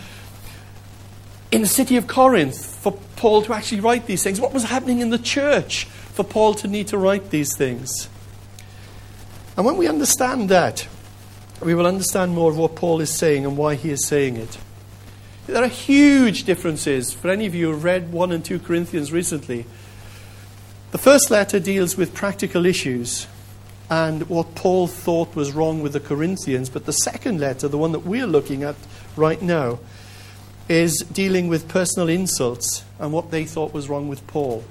in 1.52 1.62
the 1.62 1.68
city 1.68 1.98
of 1.98 2.08
Corinth 2.08 2.66
for 2.66 2.94
Paul 3.16 3.42
to 3.44 3.54
actually 3.54 3.82
write 3.82 4.08
these 4.08 4.24
things, 4.24 4.42
what 4.42 4.54
was 4.54 4.64
happening 4.66 5.00
in 5.00 5.10
the 5.10 5.18
church 5.18 5.86
for 5.86 6.24
Paul 6.24 6.54
to 6.56 6.68
need 6.68 6.88
to 6.88 6.98
write 6.98 7.30
these 7.30 7.56
things. 7.56 8.10
And 9.58 9.66
when 9.66 9.78
we 9.78 9.88
understand 9.88 10.50
that, 10.50 10.88
we 11.62 11.74
will 11.74 11.88
understand 11.88 12.34
more 12.34 12.52
of 12.52 12.58
what 12.58 12.76
Paul 12.76 13.00
is 13.00 13.10
saying 13.10 13.46
and 13.46 13.58
why 13.58 13.76
he 13.76 13.90
is 13.90 14.06
saying 14.06 14.36
it. 14.36 14.58
There 15.48 15.64
are 15.64 15.68
huge 15.68 16.44
differences. 16.44 17.14
For 17.14 17.30
any 17.30 17.46
of 17.46 17.56
you 17.56 17.68
who 17.68 17.74
have 17.74 17.84
read 17.84 18.12
1 18.12 18.32
and 18.32 18.44
2 18.44 18.60
Corinthians 18.60 19.12
recently, 19.12 19.66
the 20.96 21.02
first 21.02 21.30
letter 21.30 21.60
deals 21.60 21.98
with 21.98 22.14
practical 22.14 22.66
issues 22.66 23.28
and 23.90 24.30
what 24.30 24.56
Paul 24.56 24.88
thought 24.88 25.36
was 25.36 25.52
wrong 25.52 25.82
with 25.82 25.92
the 25.92 26.00
Corinthians, 26.00 26.70
but 26.70 26.86
the 26.86 26.94
second 26.94 27.38
letter, 27.38 27.68
the 27.68 27.78
one 27.78 27.92
that 27.92 28.06
we're 28.06 28.26
looking 28.26 28.64
at 28.64 28.78
right 29.18 29.42
now, 29.42 29.80
is 30.70 31.04
dealing 31.12 31.50
with 31.50 31.68
personal 31.68 32.08
insults 32.08 32.86
and 32.98 33.12
what 33.12 33.30
they 33.30 33.44
thought 33.44 33.74
was 33.74 33.90
wrong 33.90 34.08
with 34.08 34.26
Paul. 34.28 34.64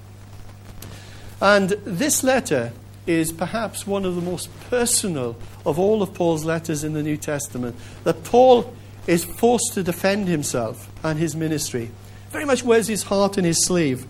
And 1.43 1.69
this 1.85 2.25
letter 2.25 2.73
is 3.07 3.31
perhaps 3.31 3.87
one 3.87 4.07
of 4.07 4.15
the 4.15 4.23
most 4.23 4.49
personal 4.71 5.37
of 5.67 5.79
all 5.79 6.03
of 6.03 6.15
Paul's 6.15 6.47
letters 6.47 6.85
in 6.85 6.95
the 6.95 7.03
New 7.03 7.19
Testament. 7.19 7.77
That 8.05 8.25
Paul 8.25 8.75
is 9.07 9.27
forced 9.27 9.75
to 9.75 9.83
defend 9.83 10.29
himself 10.29 10.91
and 11.05 11.19
his 11.19 11.37
ministry. 11.37 11.91
Very 12.31 12.47
much 12.47 12.65
wears 12.65 12.89
his 12.89 13.03
heart 13.03 13.37
in 13.37 13.45
his 13.45 13.63
sleeve. 13.67 14.07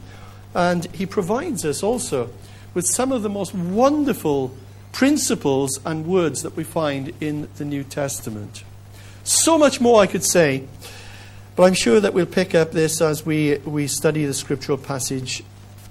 And 0.55 0.87
he 0.87 1.07
provides 1.07 1.65
us 1.65 1.83
also 1.83 2.31
with 2.73 2.87
some 2.87 3.13
of 3.13 3.23
the 3.23 3.29
most 3.29 3.55
wonderful 3.55 4.55
principles 4.93 5.81
and 5.85 6.07
words 6.07 6.43
that 6.43 6.57
we 6.57 6.65
find 6.65 7.13
in 7.21 7.49
the 7.57 7.65
New 7.65 7.83
Testament. 7.83 8.63
So 9.25 9.59
much 9.59 9.81
more 9.81 10.01
I 10.01 10.07
could 10.07 10.25
say, 10.25 10.65
but 11.57 11.65
I'm 11.65 11.75
sure 11.75 12.01
that 12.01 12.15
we'll 12.15 12.27
pick 12.27 12.55
up 12.55 12.73
this 12.73 13.01
as 13.01 13.25
we, 13.25 13.59
we 13.59 13.87
study 13.87 14.25
the 14.25 14.35
scriptural 14.35 14.79
passage 14.79 15.43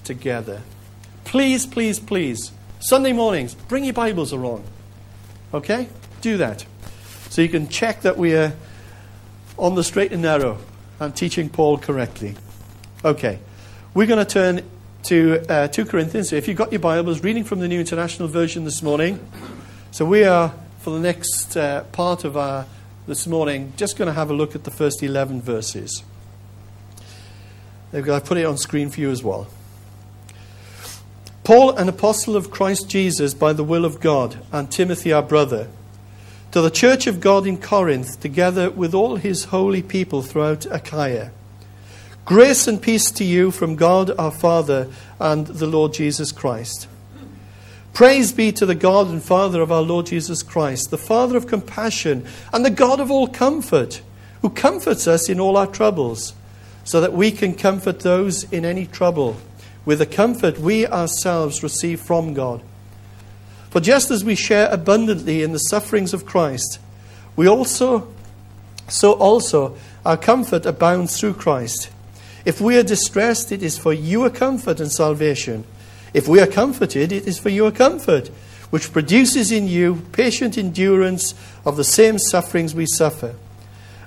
together. 0.04 0.62
Please, 1.24 1.66
please, 1.66 2.00
please, 2.00 2.52
Sunday 2.80 3.14
mornings, 3.14 3.56
bring 3.56 3.86
your 3.86 3.94
Bibles 3.94 4.32
along. 4.32 4.64
Okay? 5.54 5.88
Do 6.22 6.38
that. 6.38 6.66
So 7.30 7.42
you 7.42 7.50
can 7.50 7.68
check 7.70 8.02
that 8.02 8.18
we 8.18 8.36
are 8.36 8.54
on 9.58 9.76
the 9.76 9.84
straight 9.84 10.12
and 10.12 10.22
narrow 10.22 10.58
and 11.00 11.16
teaching 11.16 11.50
Paul 11.50 11.78
correctly. 11.78 12.36
Okay, 13.04 13.40
we're 13.94 14.08
going 14.08 14.26
to 14.26 14.32
turn 14.32 14.64
to 15.04 15.46
uh, 15.48 15.68
2 15.68 15.86
Corinthians. 15.86 16.30
So 16.30 16.36
if 16.36 16.48
you've 16.48 16.58
got 16.58 16.72
your 16.72 16.80
Bibles, 16.80 17.24
reading 17.24 17.44
from 17.44 17.60
the 17.60 17.68
New 17.68 17.80
International 17.80 18.28
Version 18.28 18.64
this 18.66 18.82
morning. 18.82 19.20
So 19.92 20.04
we 20.04 20.24
are, 20.24 20.52
for 20.80 20.90
the 20.90 21.00
next 21.00 21.56
uh, 21.56 21.84
part 21.92 22.24
of 22.24 22.36
our 22.36 22.66
this 23.06 23.28
morning, 23.28 23.74
just 23.78 23.96
going 23.96 24.08
to 24.08 24.14
have 24.14 24.32
a 24.32 24.34
look 24.34 24.56
at 24.56 24.64
the 24.64 24.72
first 24.72 25.04
11 25.04 25.42
verses. 25.42 26.04
I've 27.94 28.26
put 28.26 28.38
it 28.38 28.46
on 28.46 28.58
screen 28.58 28.90
for 28.90 29.00
you 29.00 29.12
as 29.12 29.24
well. 29.24 29.48
Paul, 31.44 31.76
an 31.76 31.88
apostle 31.88 32.36
of 32.36 32.50
Christ 32.50 32.90
Jesus 32.90 33.36
by 33.36 33.54
the 33.54 33.64
will 33.64 33.86
of 33.86 34.00
God, 34.00 34.40
and 34.52 34.72
Timothy, 34.72 35.14
our 35.14 35.22
brother 35.22 35.68
to 36.52 36.62
the 36.62 36.72
church 36.72 37.06
of 37.08 37.20
God 37.20 37.46
in 37.46 37.58
Corinth, 37.58 38.20
together 38.20 38.70
with 38.70 38.94
all 38.94 39.18
his 39.18 39.46
holy 39.46 39.82
people 39.82 40.22
throughout 40.22 40.66
Achaia. 40.72 41.32
Grace 42.26 42.70
and 42.70 42.82
peace 42.82 43.12
to 43.12 43.26
you 43.26 43.52
from 43.52 43.76
God 43.76 44.10
our 44.18 44.32
Father 44.32 44.88
and 45.20 45.46
the 45.46 45.68
Lord 45.68 45.94
Jesus 45.94 46.32
Christ. 46.32 46.88
Praise 47.94 48.32
be 48.32 48.54
to 48.54 48.66
the 48.66 48.76
God 48.76 49.10
and 49.10 49.22
Father 49.22 49.62
of 49.62 49.74
our 49.74 49.82
Lord 49.82 50.06
Jesus 50.06 50.42
Christ, 50.42 50.90
the 50.90 50.98
Father 50.98 51.36
of 51.36 51.48
compassion 51.48 52.26
and 52.54 52.64
the 52.64 52.70
God 52.70 53.02
of 53.02 53.12
all 53.12 53.28
comfort, 53.28 54.02
who 54.42 54.50
comforts 54.50 55.06
us 55.06 55.28
in 55.28 55.42
all 55.42 55.58
our 55.58 55.68
troubles, 55.68 56.34
so 56.86 57.02
that 57.02 57.12
we 57.12 57.30
can 57.30 57.54
comfort 57.54 58.00
those 58.00 58.46
in 58.54 58.64
any 58.64 58.86
trouble 58.86 59.36
with 59.84 60.00
the 60.00 60.06
comfort 60.06 60.58
we 60.58 60.88
ourselves 60.88 61.62
receive 61.62 62.00
from 62.00 62.34
God. 62.34 62.62
For 63.70 63.82
just 63.82 64.10
as 64.12 64.24
we 64.24 64.36
share 64.36 64.70
abundantly 64.72 65.44
in 65.44 65.52
the 65.52 65.60
sufferings 65.60 66.14
of 66.14 66.26
Christ, 66.26 66.80
we 67.36 67.50
also, 67.50 68.08
so 68.88 69.12
also, 69.12 69.76
our 70.06 70.16
comfort 70.16 70.66
abounds 70.66 71.20
through 71.20 71.34
Christ. 71.34 71.90
If 72.46 72.60
we 72.60 72.78
are 72.78 72.84
distressed, 72.84 73.52
it 73.52 73.64
is 73.64 73.78
for 73.78 73.94
your 73.94 74.30
comfort 74.30 74.80
and 74.80 74.92
salvation. 74.92 75.64
If 76.14 76.28
we 76.28 76.40
are 76.40 76.48
comforted, 76.48 77.12
it 77.12 77.28
is 77.28 77.40
for 77.40 77.50
your 77.50 77.72
comfort, 77.72 78.28
which 78.70 78.92
produces 78.92 79.52
in 79.52 79.68
you 79.68 80.04
patient 80.12 80.58
endurance 80.58 81.34
of 81.66 81.78
the 81.78 81.84
same 81.84 82.20
sufferings 82.20 82.76
we 82.76 82.86
suffer. 82.86 83.36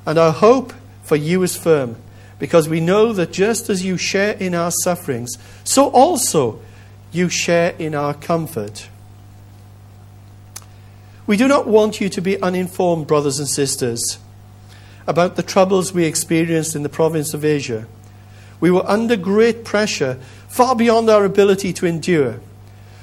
And 0.04 0.18
our 0.18 0.32
hope 0.32 0.72
for 1.02 1.16
you 1.16 1.42
is 1.42 1.56
firm, 1.56 1.96
because 2.38 2.68
we 2.68 2.80
know 2.80 3.12
that 3.12 3.32
just 3.32 3.70
as 3.70 3.84
you 3.84 3.96
share 3.96 4.34
in 4.34 4.54
our 4.54 4.70
sufferings, 4.70 5.36
so 5.64 5.88
also 5.90 6.60
you 7.12 7.28
share 7.28 7.74
in 7.78 7.94
our 7.94 8.12
comfort. 8.12 8.88
We 11.26 11.36
do 11.36 11.48
not 11.48 11.66
want 11.66 12.00
you 12.00 12.08
to 12.10 12.20
be 12.20 12.40
uninformed, 12.40 13.06
brothers 13.06 13.38
and 13.38 13.48
sisters, 13.48 14.18
about 15.08 15.36
the 15.36 15.42
troubles 15.42 15.92
we 15.92 16.04
experienced 16.04 16.76
in 16.76 16.82
the 16.82 16.88
province 16.88 17.34
of 17.34 17.44
Asia. 17.44 17.86
We 18.60 18.70
were 18.70 18.88
under 18.88 19.16
great 19.16 19.64
pressure, 19.64 20.18
far 20.48 20.74
beyond 20.74 21.10
our 21.10 21.24
ability 21.24 21.72
to 21.74 21.86
endure, 21.86 22.40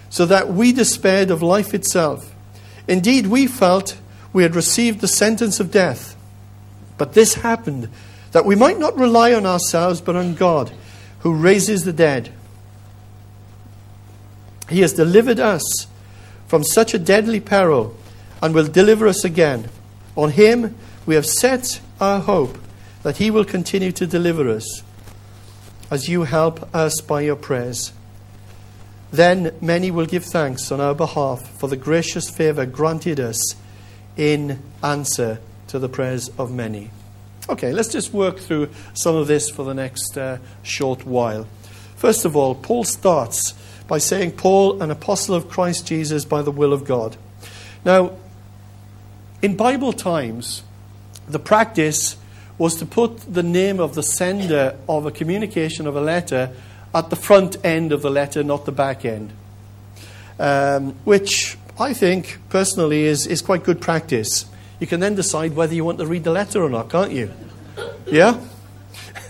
so 0.10 0.26
that 0.26 0.54
we 0.54 0.72
despaired 0.72 1.32
of 1.32 1.42
life 1.42 1.74
itself. 1.74 2.34
Indeed, 2.88 3.28
we 3.28 3.48
felt 3.48 3.98
we 4.32 4.44
had 4.44 4.56
received 4.56 5.02
the 5.02 5.08
sentence 5.08 5.60
of 5.60 5.72
death. 5.72 6.16
But 6.98 7.14
this 7.14 7.36
happened 7.36 7.90
that 8.32 8.46
we 8.46 8.56
might 8.56 8.80
not 8.80 8.98
rely 8.98 9.34
on 9.34 9.46
ourselves, 9.46 10.02
but 10.02 10.16
on 10.16 10.36
God, 10.36 10.72
who 11.20 11.34
raises 11.34 11.84
the 11.84 11.94
dead. 11.94 12.32
He 14.70 14.82
has 14.82 14.94
delivered 14.94 15.40
us 15.40 15.88
from 16.48 16.64
such 16.64 16.94
a 16.94 17.00
deadly 17.00 17.40
peril 17.40 17.96
and 18.42 18.54
will 18.54 18.68
deliver 18.68 19.08
us 19.08 19.24
again. 19.24 19.70
On 20.16 20.32
him 20.32 20.76
we 21.06 21.16
have 21.16 21.26
set 21.26 21.80
our 22.00 22.20
hope 22.20 22.58
that 23.04 23.18
he 23.18 23.30
will 23.30 23.46
continue 23.46 23.92
to 23.92 24.08
deliver 24.08 24.50
us 24.50 24.84
as 25.94 26.10
you 26.10 26.24
help 26.24 26.74
us 26.76 27.02
by 27.02 27.22
your 27.22 27.36
prayers. 27.36 27.94
Then 29.12 29.56
many 29.62 29.92
will 29.92 30.08
give 30.08 30.26
thanks 30.26 30.72
on 30.72 30.82
our 30.82 30.96
behalf 30.96 31.48
for 31.60 31.70
the 31.70 31.78
gracious 31.78 32.32
favor 32.32 32.66
granted 32.66 33.20
us 33.20 33.56
in 34.18 34.60
answer 34.82 35.40
to 35.68 35.78
the 35.78 35.88
prayers 35.88 36.30
of 36.40 36.52
many. 36.52 36.90
Okay, 37.48 37.72
let's 37.72 37.92
just 37.92 38.12
work 38.12 38.40
through 38.40 38.70
some 38.96 39.16
of 39.16 39.28
this 39.28 39.52
for 39.52 39.64
the 39.64 39.76
next 39.76 40.18
uh, 40.18 40.40
short 40.64 41.06
while. 41.06 41.48
First 41.96 42.26
of 42.26 42.36
all, 42.36 42.56
Paul 42.56 42.86
starts 42.86 43.54
by 43.88 44.00
saying, 44.00 44.32
Paul, 44.32 44.82
an 44.82 44.90
apostle 44.90 45.36
of 45.36 45.48
Christ 45.48 45.86
Jesus 45.86 46.26
by 46.26 46.42
the 46.42 46.52
will 46.52 46.74
of 46.74 46.86
God. 46.86 47.18
Now, 47.86 48.14
in 49.44 49.56
Bible 49.56 49.94
times, 49.94 50.64
the 51.28 51.38
practice 51.38 52.18
was 52.64 52.76
to 52.76 52.86
put 52.86 53.18
the 53.34 53.44
name 53.44 53.82
of 53.82 53.94
the 53.94 54.02
sender 54.02 54.74
of 54.88 55.06
a 55.06 55.12
communication 55.12 55.86
of 55.86 55.98
a 55.98 56.00
letter 56.00 56.50
at 56.96 57.10
the 57.10 57.16
front 57.18 57.58
end 57.66 57.92
of 57.92 58.02
the 58.02 58.10
letter, 58.10 58.42
not 58.42 58.64
the 58.64 58.72
back 58.72 59.04
end. 59.04 59.34
Um, 60.40 60.94
which 61.04 61.58
I 61.78 61.94
think 61.94 62.40
personally 62.48 63.04
is, 63.04 63.28
is 63.28 63.42
quite 63.42 63.66
good 63.66 63.82
practice. 63.82 64.46
You 64.80 64.88
can 64.88 65.02
then 65.02 65.14
decide 65.14 65.58
whether 65.58 65.74
you 65.74 65.84
want 65.84 65.98
to 65.98 66.06
read 66.06 66.24
the 66.24 66.32
letter 66.32 66.64
or 66.64 66.70
not, 66.70 66.90
can't 66.90 67.12
you? 67.12 67.34
Yeah? 68.08 68.40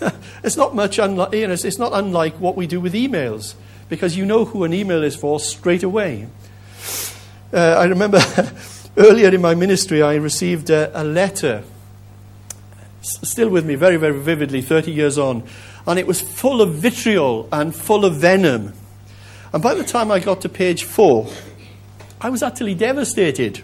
it's 0.44 0.56
not 0.56 0.76
much 0.76 1.00
unlike, 1.00 1.32
you 1.34 1.48
know, 1.48 1.54
it's 1.54 1.76
not 1.76 1.90
unlike 1.92 2.34
what 2.38 2.54
we 2.54 2.68
do 2.68 2.80
with 2.80 2.94
emails 2.94 3.56
because 3.88 4.16
you 4.16 4.24
know 4.24 4.44
who 4.44 4.62
an 4.62 4.72
email 4.72 5.02
is 5.02 5.16
for 5.16 5.40
straight 5.40 5.82
away. 5.82 6.28
Uh, 7.52 7.74
I 7.78 7.86
remember 7.86 8.20
Earlier 8.96 9.34
in 9.34 9.40
my 9.40 9.56
ministry, 9.56 10.02
I 10.02 10.14
received 10.14 10.70
a, 10.70 10.88
a 10.94 11.02
letter, 11.02 11.64
still 13.04 13.48
with 13.48 13.64
me 13.64 13.74
very, 13.74 13.96
very 13.96 14.18
vividly, 14.18 14.62
30 14.62 14.92
years 14.92 15.18
on, 15.18 15.42
and 15.86 15.98
it 15.98 16.06
was 16.06 16.20
full 16.20 16.60
of 16.60 16.74
vitriol 16.74 17.48
and 17.52 17.74
full 17.74 18.04
of 18.04 18.16
venom. 18.16 18.72
And 19.52 19.62
by 19.62 19.74
the 19.74 19.84
time 19.84 20.10
I 20.10 20.18
got 20.18 20.40
to 20.42 20.48
page 20.48 20.84
four, 20.84 21.28
I 22.20 22.30
was 22.30 22.42
utterly 22.42 22.74
devastated 22.74 23.62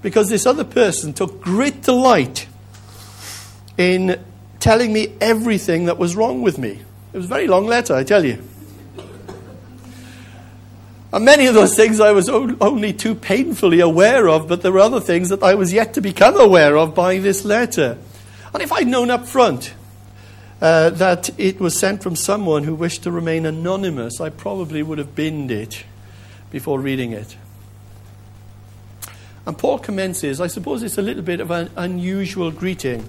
because 0.00 0.28
this 0.28 0.46
other 0.46 0.64
person 0.64 1.12
took 1.12 1.40
great 1.40 1.82
delight 1.82 2.46
in 3.76 4.20
telling 4.60 4.92
me 4.92 5.14
everything 5.20 5.86
that 5.86 5.98
was 5.98 6.14
wrong 6.14 6.42
with 6.42 6.56
me. 6.56 6.80
It 7.12 7.16
was 7.16 7.26
a 7.26 7.28
very 7.28 7.46
long 7.46 7.66
letter, 7.66 7.94
I 7.94 8.04
tell 8.04 8.24
you. 8.24 8.42
And 11.12 11.24
many 11.24 11.46
of 11.46 11.54
those 11.54 11.76
things 11.76 12.00
I 12.00 12.10
was 12.10 12.28
only 12.28 12.92
too 12.92 13.14
painfully 13.14 13.78
aware 13.78 14.28
of, 14.28 14.48
but 14.48 14.62
there 14.62 14.72
were 14.72 14.80
other 14.80 15.00
things 15.00 15.28
that 15.28 15.42
I 15.44 15.54
was 15.54 15.72
yet 15.72 15.94
to 15.94 16.00
become 16.00 16.38
aware 16.40 16.76
of 16.76 16.94
by 16.94 17.18
this 17.18 17.44
letter. 17.44 17.98
And 18.54 18.62
if 18.62 18.72
I'd 18.72 18.86
known 18.86 19.10
up 19.10 19.26
front 19.26 19.74
uh, 20.60 20.90
that 20.90 21.28
it 21.38 21.60
was 21.60 21.78
sent 21.78 22.02
from 22.04 22.14
someone 22.14 22.62
who 22.62 22.74
wished 22.74 23.02
to 23.02 23.10
remain 23.10 23.44
anonymous, 23.44 24.20
I 24.20 24.30
probably 24.30 24.82
would 24.82 24.98
have 24.98 25.16
binned 25.16 25.50
it 25.50 25.84
before 26.50 26.78
reading 26.78 27.12
it. 27.12 27.36
And 29.44 29.58
Paul 29.58 29.80
commences, 29.80 30.40
I 30.40 30.46
suppose 30.46 30.84
it's 30.84 30.96
a 30.96 31.02
little 31.02 31.22
bit 31.22 31.40
of 31.40 31.50
an 31.50 31.70
unusual 31.76 32.52
greeting. 32.52 33.08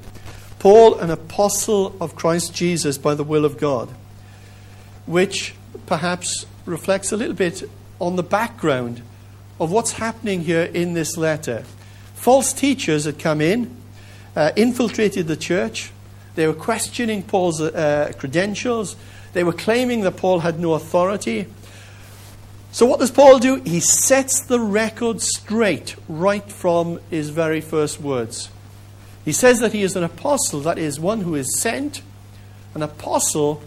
Paul, 0.58 0.98
an 1.00 1.12
apostle 1.12 1.96
of 2.02 2.16
Christ 2.16 2.54
Jesus 2.54 2.98
by 2.98 3.14
the 3.14 3.24
will 3.24 3.46
of 3.46 3.60
God, 3.60 3.90
which 5.06 5.54
perhaps 5.86 6.48
reflects 6.66 7.12
a 7.12 7.18
little 7.18 7.36
bit 7.36 7.70
on 8.00 8.16
the 8.16 8.24
background 8.24 9.04
of 9.60 9.72
what's 9.72 9.94
happening 9.94 10.42
here 10.42 10.64
in 10.64 10.94
this 10.94 11.16
letter. 11.18 11.64
False 12.16 12.52
teachers 12.52 13.06
had 13.06 13.20
come 13.20 13.40
in, 13.40 13.85
uh, 14.36 14.52
infiltrated 14.56 15.28
the 15.28 15.38
church. 15.38 15.92
They 16.36 16.48
were 16.48 16.54
questioning 16.54 17.24
Paul's 17.24 17.62
uh, 17.62 18.12
credentials. 18.18 18.96
They 19.34 19.44
were 19.44 19.54
claiming 19.54 20.02
that 20.02 20.18
Paul 20.18 20.40
had 20.40 20.60
no 20.60 20.74
authority. 20.74 21.48
So, 22.72 22.86
what 22.86 23.00
does 23.00 23.12
Paul 23.12 23.40
do? 23.40 23.62
He 23.62 23.80
sets 23.80 24.42
the 24.42 24.60
record 24.60 25.22
straight 25.22 25.96
right 26.10 26.52
from 26.52 27.00
his 27.10 27.30
very 27.30 27.62
first 27.62 28.02
words. 28.02 28.50
He 29.24 29.32
says 29.32 29.60
that 29.60 29.72
he 29.72 29.82
is 29.82 29.96
an 29.96 30.04
apostle, 30.04 30.60
that 30.62 30.78
is, 30.78 31.00
one 31.00 31.22
who 31.22 31.36
is 31.36 31.58
sent, 31.58 32.02
an 32.74 32.84
apostle 32.84 33.64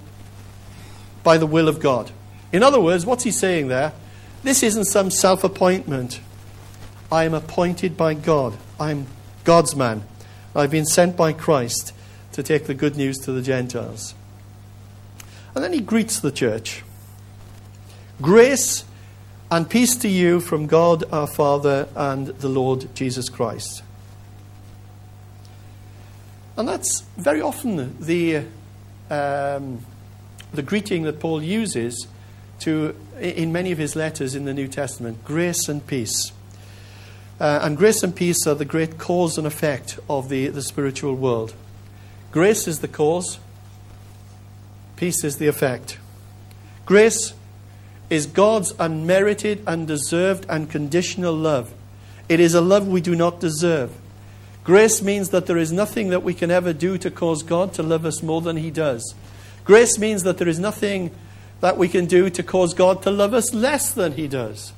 by 1.25 1.39
the 1.39 1.47
will 1.47 1.69
of 1.69 1.81
God. 1.81 2.13
In 2.53 2.63
other 2.63 2.81
words, 2.81 3.05
what's 3.05 3.25
he 3.25 3.31
saying 3.31 3.69
there? 3.69 3.93
This 4.43 4.63
isn't 4.63 4.85
some 4.85 5.11
self 5.11 5.43
appointment. 5.43 6.21
I 7.11 7.25
am 7.25 7.35
appointed 7.35 7.97
by 7.97 8.15
God. 8.15 8.57
I'm 8.79 9.07
God's 9.45 9.75
man. 9.75 10.05
I've 10.59 10.73
been 10.73 10.87
sent 10.87 11.17
by 11.17 11.33
Christ 11.33 11.93
to 12.33 12.43
take 12.43 12.67
the 12.67 12.75
good 12.75 12.97
news 12.97 13.19
to 13.19 13.33
the 13.33 13.43
Gentiles. 13.43 14.17
And 15.55 15.63
then 15.63 15.73
he 15.73 15.79
greets 15.79 16.19
the 16.19 16.33
church. 16.33 16.83
Grace 18.21 18.85
and 19.53 19.71
peace 19.71 19.95
to 19.99 20.09
you 20.09 20.41
from 20.41 20.67
God 20.67 21.05
our 21.13 21.29
Father 21.29 21.89
and 21.95 22.27
the 22.27 22.49
Lord 22.49 22.93
Jesus 22.97 23.29
Christ. 23.29 23.85
And 26.57 26.67
that's 26.67 27.03
very 27.17 27.41
often 27.41 27.97
the, 28.05 28.39
um, 29.11 29.87
the 30.53 30.63
greeting 30.65 31.05
that 31.05 31.21
Paul 31.21 31.41
uses 31.41 32.09
to, 32.61 32.97
in 33.21 33.53
many 33.53 33.71
of 33.71 33.79
his 33.79 33.95
letters 33.95 34.35
in 34.35 34.45
the 34.45 34.55
New 34.55 34.67
Testament 34.67 35.23
grace 35.25 35.69
and 35.69 35.87
peace. 35.87 36.33
Uh, 37.41 37.61
and 37.63 37.77
grace 37.77 38.03
and 38.03 38.17
peace 38.17 38.47
are 38.47 38.55
the 38.55 38.65
great 38.65 38.99
cause 38.99 39.39
and 39.39 39.47
effect 39.47 39.99
of 40.09 40.29
the, 40.29 40.49
the 40.49 40.63
spiritual 40.63 41.15
world. 41.15 41.55
Grace 42.33 42.67
is 42.67 42.81
the 42.81 42.89
cause, 42.89 43.39
peace 44.97 45.23
is 45.23 45.37
the 45.37 45.47
effect. 45.47 45.99
Grace 46.85 47.35
is 48.11 48.27
God's 48.27 48.75
unmerited, 48.79 49.63
undeserved, 49.67 50.47
and 50.49 50.71
conditional 50.71 51.35
love. 51.35 51.73
It 52.29 52.41
is 52.41 52.55
a 52.55 52.61
love 52.61 52.89
we 52.89 53.01
do 53.01 53.15
not 53.15 53.41
deserve. 53.41 53.93
Grace 54.65 55.01
means 55.01 55.31
that 55.31 55.47
there 55.47 55.57
is 55.57 55.73
nothing 55.73 56.09
that 56.09 56.23
we 56.23 56.35
can 56.35 56.51
ever 56.51 56.73
do 56.73 56.99
to 56.99 57.11
cause 57.11 57.43
God 57.43 57.73
to 57.75 57.83
love 57.83 58.05
us 58.05 58.23
more 58.23 58.41
than 58.41 58.57
He 58.57 58.71
does. 58.71 59.15
Grace 59.65 59.99
means 59.99 60.25
that 60.25 60.39
there 60.39 60.49
is 60.49 60.59
nothing 60.59 61.11
that 61.61 61.79
we 61.79 61.89
can 61.89 62.07
do 62.07 62.29
to 62.31 62.43
cause 62.43 62.75
God 62.75 63.03
to 63.03 63.11
love 63.11 63.33
us 63.33 63.55
less 63.55 63.93
than 63.93 64.13
He 64.13 64.29
does. 64.29 64.73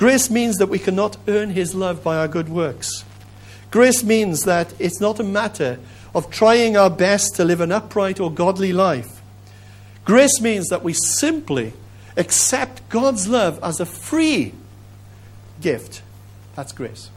Grace 0.00 0.30
means 0.30 0.56
that 0.56 0.70
we 0.70 0.78
cannot 0.78 1.18
earn 1.28 1.50
His 1.50 1.74
love 1.74 2.02
by 2.02 2.16
our 2.16 2.26
good 2.26 2.48
works. 2.48 3.04
Grace 3.70 4.02
means 4.02 4.44
that 4.44 4.72
it's 4.78 4.98
not 4.98 5.20
a 5.20 5.22
matter 5.22 5.78
of 6.14 6.30
trying 6.30 6.74
our 6.74 6.88
best 6.88 7.36
to 7.36 7.44
live 7.44 7.60
an 7.60 7.70
upright 7.70 8.18
or 8.18 8.32
godly 8.32 8.72
life. 8.72 9.20
Grace 10.06 10.40
means 10.40 10.68
that 10.68 10.82
we 10.82 10.94
simply 10.94 11.74
accept 12.16 12.88
God's 12.88 13.28
love 13.28 13.62
as 13.62 13.78
a 13.78 13.84
free 13.84 14.54
gift. 15.60 16.00
That's 16.56 16.72
grace. 16.72 17.10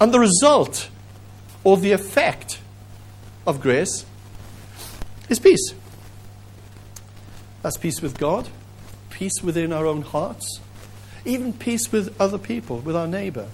And 0.00 0.14
the 0.14 0.20
result 0.20 0.90
or 1.64 1.76
the 1.76 1.90
effect 1.90 2.60
of 3.48 3.60
grace 3.60 4.06
is 5.28 5.40
peace. 5.40 5.74
That's 7.62 7.78
peace 7.78 8.00
with 8.00 8.16
God, 8.16 8.48
peace 9.10 9.42
within 9.42 9.72
our 9.72 9.84
own 9.84 10.02
hearts, 10.02 10.60
even 11.24 11.52
peace 11.52 11.90
with 11.90 12.18
other 12.20 12.38
people, 12.38 12.78
with 12.78 12.96
our 12.96 13.06
neighbor. 13.06 13.48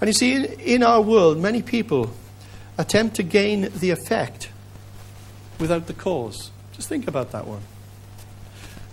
And 0.00 0.08
you 0.08 0.12
see, 0.12 0.44
in 0.44 0.82
our 0.82 1.00
world, 1.00 1.38
many 1.38 1.62
people 1.62 2.12
attempt 2.78 3.16
to 3.16 3.22
gain 3.22 3.70
the 3.76 3.90
effect 3.90 4.48
without 5.58 5.86
the 5.86 5.92
cause. 5.92 6.50
Just 6.72 6.88
think 6.88 7.06
about 7.06 7.30
that 7.32 7.46
one. 7.46 7.62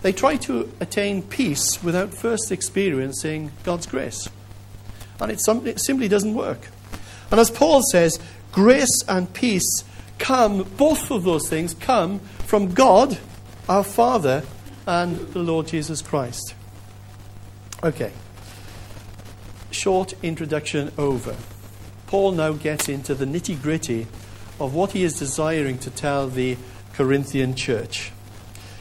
They 0.01 0.13
try 0.13 0.37
to 0.37 0.71
attain 0.79 1.23
peace 1.23 1.83
without 1.83 2.13
first 2.13 2.51
experiencing 2.51 3.51
God's 3.63 3.85
grace. 3.85 4.29
And 5.19 5.31
it, 5.31 5.41
simply 5.79 6.07
doesn't 6.07 6.33
work. 6.33 6.69
And 7.31 7.39
as 7.39 7.51
Paul 7.51 7.81
says, 7.91 8.19
grace 8.51 9.03
and 9.07 9.33
peace 9.33 9.83
come, 10.17 10.63
both 10.77 11.11
of 11.11 11.23
those 11.23 11.49
things 11.49 11.73
come 11.73 12.19
from 12.45 12.73
God 12.73 13.17
our 13.67 13.83
Father 13.83 14.43
and 14.87 15.17
the 15.33 15.39
Lord 15.39 15.67
Jesus 15.67 16.01
Christ. 16.01 16.55
Okay. 17.81 18.11
Short 19.71 20.13
introduction 20.21 20.91
over. 20.97 21.35
Paul 22.07 22.33
now 22.33 22.51
gets 22.53 22.89
into 22.89 23.15
the 23.15 23.25
nitty 23.25 23.61
gritty 23.61 24.07
of 24.59 24.73
what 24.73 24.91
he 24.91 25.03
is 25.03 25.17
desiring 25.17 25.77
to 25.79 25.89
tell 25.89 26.27
the 26.27 26.57
Corinthian 26.93 27.55
church. 27.55 28.11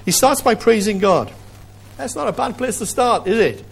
He 0.04 0.10
starts 0.10 0.42
by 0.42 0.56
praising 0.56 0.98
God. 0.98 1.32
That's 1.96 2.16
not 2.16 2.26
a 2.26 2.32
bad 2.32 2.58
place 2.58 2.78
to 2.78 2.86
start, 2.86 3.28
is 3.28 3.38
it? 3.38 3.64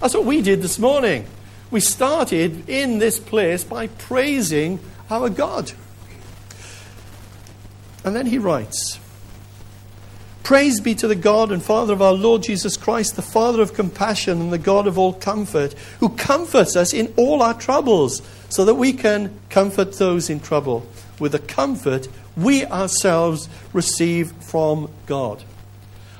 That's 0.00 0.14
what 0.14 0.24
we 0.24 0.40
did 0.40 0.62
this 0.62 0.78
morning. 0.78 1.26
We 1.70 1.80
started 1.80 2.68
in 2.68 2.98
this 2.98 3.18
place 3.18 3.64
by 3.64 3.88
praising 3.88 4.78
our 5.10 5.28
God. 5.28 5.72
And 8.04 8.14
then 8.14 8.26
he 8.26 8.38
writes 8.38 9.00
Praise 10.46 10.78
be 10.78 10.94
to 10.94 11.08
the 11.08 11.16
God 11.16 11.50
and 11.50 11.60
Father 11.60 11.92
of 11.92 12.00
our 12.00 12.12
Lord 12.12 12.44
Jesus 12.44 12.76
Christ, 12.76 13.16
the 13.16 13.20
Father 13.20 13.60
of 13.60 13.74
compassion 13.74 14.40
and 14.40 14.52
the 14.52 14.58
God 14.58 14.86
of 14.86 14.96
all 14.96 15.12
comfort, 15.12 15.72
who 15.98 16.08
comforts 16.10 16.76
us 16.76 16.94
in 16.94 17.12
all 17.16 17.42
our 17.42 17.52
troubles, 17.52 18.22
so 18.48 18.64
that 18.64 18.76
we 18.76 18.92
can 18.92 19.36
comfort 19.50 19.94
those 19.94 20.30
in 20.30 20.38
trouble 20.38 20.86
with 21.18 21.32
the 21.32 21.40
comfort 21.40 22.06
we 22.36 22.64
ourselves 22.64 23.48
receive 23.72 24.30
from 24.34 24.88
God. 25.06 25.42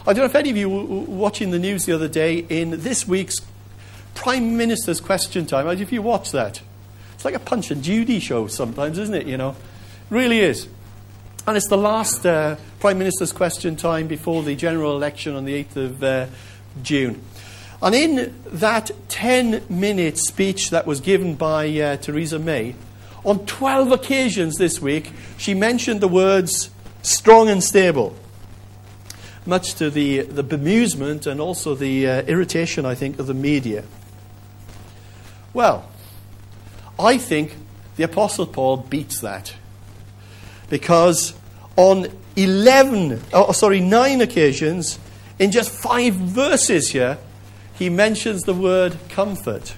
I 0.08 0.12
don't 0.12 0.22
know 0.22 0.24
if 0.24 0.34
any 0.34 0.50
of 0.50 0.56
you 0.56 0.70
were 0.70 1.02
watching 1.02 1.52
the 1.52 1.60
news 1.60 1.84
the 1.84 1.92
other 1.92 2.08
day 2.08 2.38
in 2.38 2.82
this 2.82 3.06
week's 3.06 3.36
Prime 4.16 4.56
Minister's 4.56 5.00
Question 5.00 5.46
Time. 5.46 5.68
If 5.68 5.92
you 5.92 6.02
watch 6.02 6.32
that, 6.32 6.60
it's 7.14 7.24
like 7.24 7.34
a 7.34 7.38
Punch 7.38 7.70
and 7.70 7.80
Judy 7.80 8.18
show 8.18 8.48
sometimes, 8.48 8.98
isn't 8.98 9.14
it? 9.14 9.28
You 9.28 9.36
know, 9.36 9.50
it 9.50 9.56
really 10.10 10.40
is. 10.40 10.66
And 11.46 11.56
it's 11.56 11.68
the 11.68 11.78
last 11.78 12.26
uh, 12.26 12.56
Prime 12.80 12.98
Minister's 12.98 13.30
question 13.30 13.76
time 13.76 14.08
before 14.08 14.42
the 14.42 14.56
general 14.56 14.96
election 14.96 15.36
on 15.36 15.44
the 15.44 15.62
8th 15.62 15.76
of 15.76 16.02
uh, 16.02 16.26
June. 16.82 17.22
And 17.80 17.94
in 17.94 18.34
that 18.46 18.90
10 19.08 19.62
minute 19.68 20.18
speech 20.18 20.70
that 20.70 20.88
was 20.88 21.00
given 21.00 21.36
by 21.36 21.68
uh, 21.78 21.96
Theresa 21.98 22.40
May, 22.40 22.74
on 23.24 23.46
12 23.46 23.92
occasions 23.92 24.56
this 24.56 24.80
week, 24.80 25.12
she 25.36 25.54
mentioned 25.54 26.00
the 26.00 26.08
words 26.08 26.70
strong 27.02 27.48
and 27.48 27.62
stable, 27.62 28.16
much 29.44 29.74
to 29.74 29.88
the, 29.88 30.22
the 30.22 30.42
bemusement 30.42 31.28
and 31.28 31.40
also 31.40 31.76
the 31.76 32.08
uh, 32.08 32.22
irritation, 32.22 32.84
I 32.84 32.96
think, 32.96 33.20
of 33.20 33.28
the 33.28 33.34
media. 33.34 33.84
Well, 35.52 35.88
I 36.98 37.18
think 37.18 37.54
the 37.94 38.02
Apostle 38.02 38.46
Paul 38.48 38.78
beats 38.78 39.20
that 39.20 39.54
because 40.68 41.34
on 41.76 42.08
11, 42.36 43.22
oh, 43.32 43.52
sorry, 43.52 43.80
nine 43.80 44.20
occasions, 44.20 44.98
in 45.38 45.50
just 45.50 45.70
five 45.70 46.14
verses 46.14 46.90
here, 46.90 47.18
he 47.74 47.90
mentions 47.90 48.42
the 48.42 48.54
word 48.54 48.96
comfort. 49.08 49.74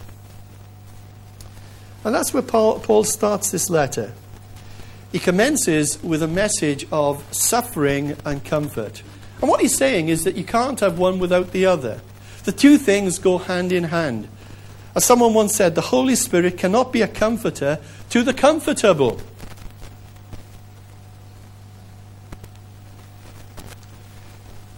And 2.05 2.15
that's 2.15 2.33
where 2.33 2.43
Paul, 2.43 2.81
Paul 2.81 3.05
starts 3.05 3.51
this 3.51 3.69
letter. 3.69 4.13
He 5.13 5.19
commences 5.19 6.03
with 6.03 6.23
a 6.23 6.29
message 6.29 6.87
of 6.93 7.25
suffering 7.35 8.17
and 8.25 8.45
comfort. 8.45 9.03
And 9.41 9.49
what 9.49 9.61
he's 9.61 9.77
saying 9.77 10.09
is 10.09 10.25
that 10.25 10.37
you 10.37 10.45
can't 10.45 10.81
have 10.81 10.99
one 10.99 11.19
without 11.19 11.53
the 11.53 11.67
other. 11.67 12.01
The 12.45 12.53
two 12.53 12.79
things 12.79 13.19
go 13.19 13.39
hand 13.39 13.73
in 13.73 13.85
hand. 13.85 14.29
As 14.95 15.05
someone 15.05 15.35
once 15.35 15.55
said, 15.55 15.75
the 15.75 15.81
Holy 15.81 16.15
Spirit 16.15 16.59
cannot 16.59 16.93
be 16.93 17.03
a 17.03 17.09
comforter 17.09 17.79
to 18.11 18.23
the 18.23 18.35
comfortable. 18.35 19.21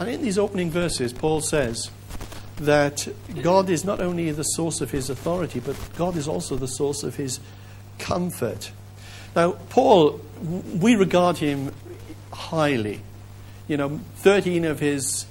And 0.00 0.08
in 0.08 0.22
these 0.22 0.38
opening 0.38 0.70
verses, 0.70 1.12
Paul 1.12 1.42
says 1.42 1.90
that 2.56 3.06
God 3.42 3.68
is 3.68 3.84
not 3.84 4.00
only 4.00 4.30
the 4.30 4.42
source 4.42 4.80
of 4.80 4.90
his 4.90 5.10
authority, 5.10 5.60
but 5.60 5.76
God 5.96 6.16
is 6.16 6.26
also 6.26 6.56
the 6.56 6.66
source 6.66 7.02
of 7.02 7.16
his 7.16 7.38
comfort. 7.98 8.72
Now, 9.36 9.52
Paul, 9.52 10.20
we 10.42 10.96
regard 10.96 11.36
him 11.36 11.72
highly. 12.32 13.02
You 13.68 13.76
know, 13.76 14.00
13 14.16 14.64
of 14.64 14.80
his 14.80 15.26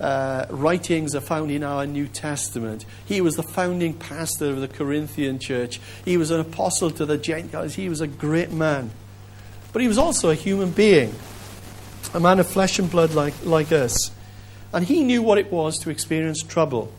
uh, 0.00 0.46
writings 0.50 1.14
are 1.14 1.20
found 1.20 1.50
in 1.50 1.64
our 1.64 1.86
New 1.86 2.06
Testament. 2.06 2.84
He 3.06 3.22
was 3.22 3.36
the 3.36 3.42
founding 3.42 3.94
pastor 3.94 4.50
of 4.50 4.60
the 4.60 4.68
Corinthian 4.68 5.38
church. 5.38 5.80
He 6.04 6.18
was 6.18 6.30
an 6.30 6.40
apostle 6.40 6.90
to 6.90 7.06
the 7.06 7.16
Gentiles. 7.16 7.74
He 7.74 7.88
was 7.88 8.00
a 8.00 8.06
great 8.06 8.52
man. 8.52 8.90
But 9.72 9.82
he 9.82 9.88
was 9.88 9.98
also 9.98 10.30
a 10.30 10.34
human 10.34 10.70
being, 10.70 11.14
a 12.14 12.20
man 12.20 12.38
of 12.38 12.48
flesh 12.48 12.78
and 12.78 12.88
blood 12.88 13.12
like, 13.12 13.34
like 13.44 13.72
us. 13.72 14.12
And 14.72 14.86
he 14.86 15.02
knew 15.02 15.20
what 15.20 15.38
it 15.38 15.52
was 15.52 15.78
to 15.80 15.90
experience 15.90 16.42
trouble. 16.42 16.92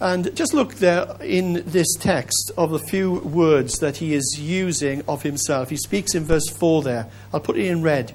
And 0.00 0.34
just 0.34 0.52
look 0.54 0.76
there 0.76 1.16
in 1.20 1.62
this 1.66 1.94
text 1.94 2.50
of 2.56 2.70
the 2.70 2.78
few 2.78 3.12
words 3.20 3.78
that 3.78 3.98
he 3.98 4.14
is 4.14 4.36
using 4.40 5.04
of 5.06 5.22
himself. 5.22 5.70
He 5.70 5.76
speaks 5.76 6.14
in 6.14 6.24
verse 6.24 6.48
4 6.48 6.82
there. 6.82 7.06
I'll 7.32 7.40
put 7.40 7.56
it 7.56 7.66
in 7.66 7.82
red. 7.82 8.14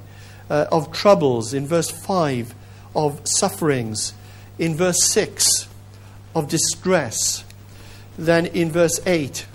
Uh, 0.49 0.65
of 0.71 0.91
troubles. 0.91 1.53
In 1.53 1.67
verse 1.67 1.89
5, 1.89 2.53
of 2.95 3.21
sufferings. 3.23 4.13
In 4.57 4.75
verse 4.75 5.03
6, 5.11 5.67
of 6.35 6.49
distress. 6.49 7.45
Then 8.17 8.47
in 8.47 8.71
verse 8.71 8.99
8, 9.05 9.45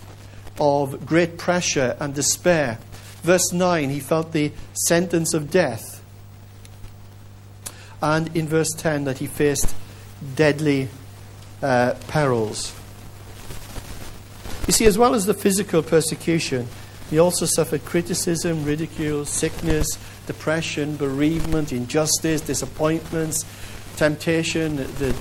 of 0.61 1.05
great 1.05 1.39
pressure 1.39 1.97
and 1.99 2.15
despair. 2.15 2.79
Verse 3.23 3.53
9, 3.53 3.91
he 3.91 4.01
felt 4.01 4.33
the 4.33 4.53
sentence 4.87 5.35
of 5.35 5.51
death. 5.51 5.92
And 8.03 8.37
in 8.37 8.49
verse 8.49 8.71
10, 8.77 9.05
that 9.05 9.19
he 9.19 9.27
faced 9.27 9.75
deadly 10.35 10.89
uh, 11.63 11.95
perils. 12.09 12.75
You 14.67 14.73
see, 14.73 14.87
as 14.87 14.99
well 14.99 15.15
as 15.15 15.27
the 15.27 15.35
physical 15.35 15.83
persecution, 15.83 16.67
he 17.11 17.19
also 17.19 17.47
suffered 17.47 17.85
criticism, 17.85 18.65
ridicule, 18.65 19.25
sickness, 19.25 19.87
depression, 20.27 20.97
bereavement, 20.97 21.73
injustice, 21.73 22.41
disappointments, 22.41 23.45
temptation, 23.97 24.77
the, 24.77 25.15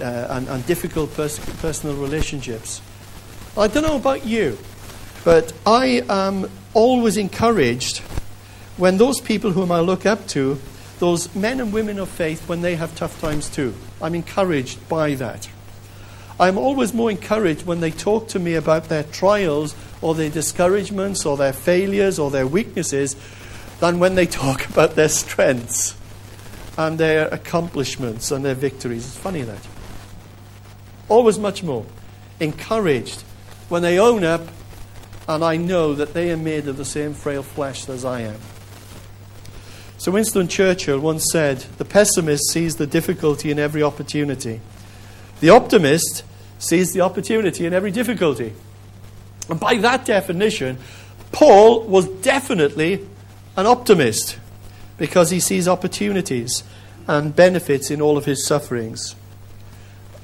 uh, 0.00 0.36
and, 0.36 0.48
and, 0.48 0.66
difficult 0.66 1.12
pers- 1.14 1.38
personal 1.60 1.96
relationships. 1.96 2.82
I 3.56 3.68
don't 3.68 3.82
know 3.82 3.96
about 3.96 4.26
you, 4.26 4.58
but 5.24 5.52
I 5.66 6.02
am 6.08 6.50
always 6.74 7.16
encouraged 7.16 7.98
when 8.76 8.98
those 8.98 9.20
people 9.20 9.52
whom 9.52 9.72
I 9.72 9.80
look 9.80 10.06
up 10.06 10.26
to, 10.28 10.58
those 11.00 11.34
men 11.34 11.60
and 11.60 11.72
women 11.72 11.98
of 11.98 12.08
faith, 12.08 12.48
when 12.48 12.60
they 12.60 12.76
have 12.76 12.94
tough 12.94 13.20
times 13.20 13.48
too. 13.48 13.74
I'm 14.00 14.14
encouraged 14.14 14.88
by 14.88 15.14
that. 15.14 15.48
I'm 16.38 16.56
always 16.56 16.94
more 16.94 17.10
encouraged 17.10 17.66
when 17.66 17.80
they 17.80 17.90
talk 17.90 18.28
to 18.28 18.38
me 18.38 18.54
about 18.54 18.84
their 18.84 19.02
trials 19.02 19.74
or 20.00 20.14
their 20.14 20.30
discouragements 20.30 21.26
or 21.26 21.36
their 21.36 21.52
failures 21.52 22.18
or 22.18 22.30
their 22.30 22.46
weaknesses 22.46 23.16
than 23.80 23.98
when 23.98 24.14
they 24.14 24.26
talk 24.44 24.68
about 24.68 24.94
their 24.94 25.08
strengths 25.08 25.96
and 26.78 26.98
their 26.98 27.28
accomplishments 27.28 28.30
and 28.30 28.44
their 28.44 28.54
victories. 28.54 29.06
It's 29.06 29.16
funny 29.16 29.42
that. 29.42 29.66
Always 31.08 31.38
much 31.38 31.62
more 31.62 31.84
encouraged 32.40 33.22
when 33.68 33.82
they 33.82 33.98
own 33.98 34.22
up 34.22 34.42
and 35.28 35.44
I 35.44 35.56
know 35.56 35.94
that 35.94 36.12
they 36.12 36.30
are 36.30 36.36
made 36.36 36.68
of 36.68 36.76
the 36.76 36.84
same 36.84 37.14
frail 37.14 37.42
flesh 37.42 37.88
as 37.88 38.04
I 38.04 38.22
am. 38.22 38.40
So 40.00 40.12
Winston 40.12 40.48
Churchill 40.48 40.98
once 40.98 41.26
said, 41.30 41.58
The 41.76 41.84
pessimist 41.84 42.50
sees 42.50 42.76
the 42.76 42.86
difficulty 42.86 43.50
in 43.50 43.58
every 43.58 43.82
opportunity. 43.82 44.62
The 45.40 45.50
optimist 45.50 46.24
sees 46.58 46.94
the 46.94 47.02
opportunity 47.02 47.66
in 47.66 47.74
every 47.74 47.90
difficulty. 47.90 48.54
And 49.50 49.60
by 49.60 49.74
that 49.74 50.06
definition, 50.06 50.78
Paul 51.32 51.82
was 51.82 52.08
definitely 52.08 53.06
an 53.58 53.66
optimist 53.66 54.38
because 54.96 55.28
he 55.28 55.38
sees 55.38 55.68
opportunities 55.68 56.64
and 57.06 57.36
benefits 57.36 57.90
in 57.90 58.00
all 58.00 58.16
of 58.16 58.24
his 58.24 58.46
sufferings. 58.46 59.14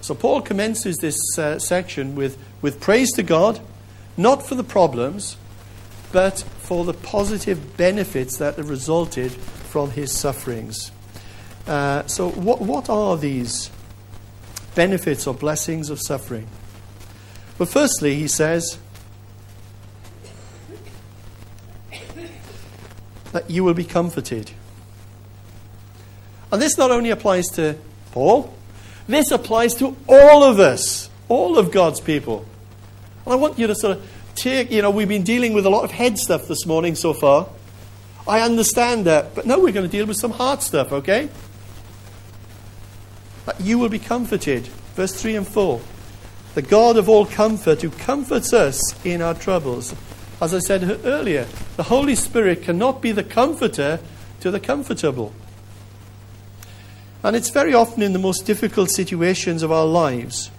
So 0.00 0.14
Paul 0.14 0.40
commences 0.40 0.96
this 0.96 1.18
uh, 1.38 1.58
section 1.58 2.14
with, 2.14 2.38
with 2.62 2.80
praise 2.80 3.12
to 3.12 3.22
God, 3.22 3.60
not 4.16 4.42
for 4.42 4.54
the 4.54 4.64
problems, 4.64 5.36
but 6.12 6.38
for 6.60 6.86
the 6.86 6.94
positive 6.94 7.76
benefits 7.76 8.38
that 8.38 8.56
have 8.56 8.70
resulted 8.70 9.36
from 9.76 9.90
his 9.90 10.10
sufferings. 10.10 10.90
Uh, 11.66 12.06
so, 12.06 12.30
what, 12.30 12.62
what 12.62 12.88
are 12.88 13.14
these 13.18 13.70
benefits 14.74 15.26
or 15.26 15.34
blessings 15.34 15.90
of 15.90 16.00
suffering? 16.00 16.46
Well, 17.58 17.66
firstly, 17.66 18.14
he 18.14 18.26
says, 18.26 18.78
that 23.32 23.50
you 23.50 23.64
will 23.64 23.74
be 23.74 23.84
comforted. 23.84 24.50
And 26.50 26.62
this 26.62 26.78
not 26.78 26.90
only 26.90 27.10
applies 27.10 27.44
to 27.56 27.76
Paul, 28.12 28.54
this 29.06 29.30
applies 29.30 29.74
to 29.74 29.94
all 30.08 30.42
of 30.42 30.58
us, 30.58 31.10
all 31.28 31.58
of 31.58 31.70
God's 31.70 32.00
people. 32.00 32.46
And 33.26 33.34
I 33.34 33.36
want 33.36 33.58
you 33.58 33.66
to 33.66 33.74
sort 33.74 33.98
of 33.98 34.10
take, 34.36 34.70
you 34.70 34.80
know, 34.80 34.88
we've 34.90 35.06
been 35.06 35.22
dealing 35.22 35.52
with 35.52 35.66
a 35.66 35.70
lot 35.70 35.84
of 35.84 35.90
head 35.90 36.16
stuff 36.16 36.48
this 36.48 36.64
morning 36.64 36.94
so 36.94 37.12
far. 37.12 37.50
I 38.28 38.40
understand 38.40 39.06
that, 39.06 39.34
but 39.34 39.46
now 39.46 39.58
we're 39.58 39.72
going 39.72 39.86
to 39.86 39.92
deal 39.92 40.06
with 40.06 40.16
some 40.16 40.32
hard 40.32 40.62
stuff, 40.62 40.92
okay? 40.92 41.28
That 43.44 43.60
you 43.60 43.78
will 43.78 43.88
be 43.88 43.98
comforted. 43.98 44.66
Verse 44.94 45.20
3 45.20 45.36
and 45.36 45.46
4. 45.46 45.80
The 46.54 46.62
God 46.62 46.96
of 46.96 47.08
all 47.08 47.26
comfort 47.26 47.82
who 47.82 47.90
comforts 47.90 48.52
us 48.52 48.80
in 49.04 49.22
our 49.22 49.34
troubles 49.34 49.94
as 50.40 50.52
I 50.52 50.58
said 50.58 51.00
earlier, 51.04 51.46
the 51.76 51.84
Holy 51.84 52.14
Spirit 52.14 52.62
cannot 52.62 53.00
be 53.00 53.10
the 53.10 53.24
comforter 53.24 54.00
to 54.40 54.50
the 54.50 54.60
comfortable. 54.60 55.32
And 57.22 57.34
it's 57.34 57.48
very 57.48 57.72
often 57.72 58.02
in 58.02 58.12
the 58.12 58.18
most 58.18 58.44
difficult 58.44 58.90
situations 58.90 59.62
of 59.62 59.72
our 59.72 59.86
lives 59.86 60.50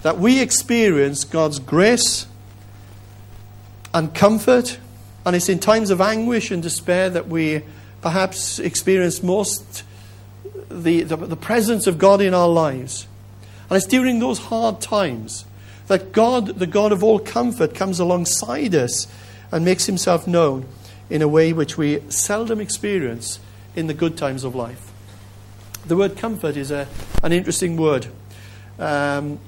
that 0.00 0.18
we 0.18 0.40
experience 0.40 1.24
God's 1.24 1.58
grace 1.58 2.26
and 3.92 4.14
comfort. 4.14 4.78
And 5.24 5.36
it's 5.36 5.48
in 5.48 5.58
times 5.58 5.90
of 5.90 6.00
anguish 6.00 6.50
and 6.50 6.62
despair 6.62 7.10
that 7.10 7.28
we 7.28 7.62
perhaps 8.00 8.58
experience 8.58 9.22
most 9.22 9.84
the, 10.68 11.02
the, 11.02 11.16
the 11.16 11.36
presence 11.36 11.86
of 11.86 11.98
God 11.98 12.20
in 12.20 12.34
our 12.34 12.48
lives. 12.48 13.06
And 13.68 13.76
it's 13.76 13.86
during 13.86 14.18
those 14.18 14.38
hard 14.38 14.80
times 14.80 15.44
that 15.86 16.12
God, 16.12 16.46
the 16.46 16.66
God 16.66 16.92
of 16.92 17.04
all 17.04 17.18
comfort, 17.18 17.74
comes 17.74 18.00
alongside 18.00 18.74
us 18.74 19.06
and 19.50 19.64
makes 19.64 19.86
himself 19.86 20.26
known 20.26 20.66
in 21.10 21.22
a 21.22 21.28
way 21.28 21.52
which 21.52 21.76
we 21.76 22.00
seldom 22.08 22.60
experience 22.60 23.38
in 23.76 23.86
the 23.86 23.94
good 23.94 24.16
times 24.16 24.44
of 24.44 24.54
life. 24.54 24.90
The 25.86 25.96
word 25.96 26.16
comfort 26.16 26.56
is 26.56 26.70
a, 26.70 26.88
an 27.22 27.32
interesting 27.32 27.76
word. 27.76 28.06
Um, 28.78 29.38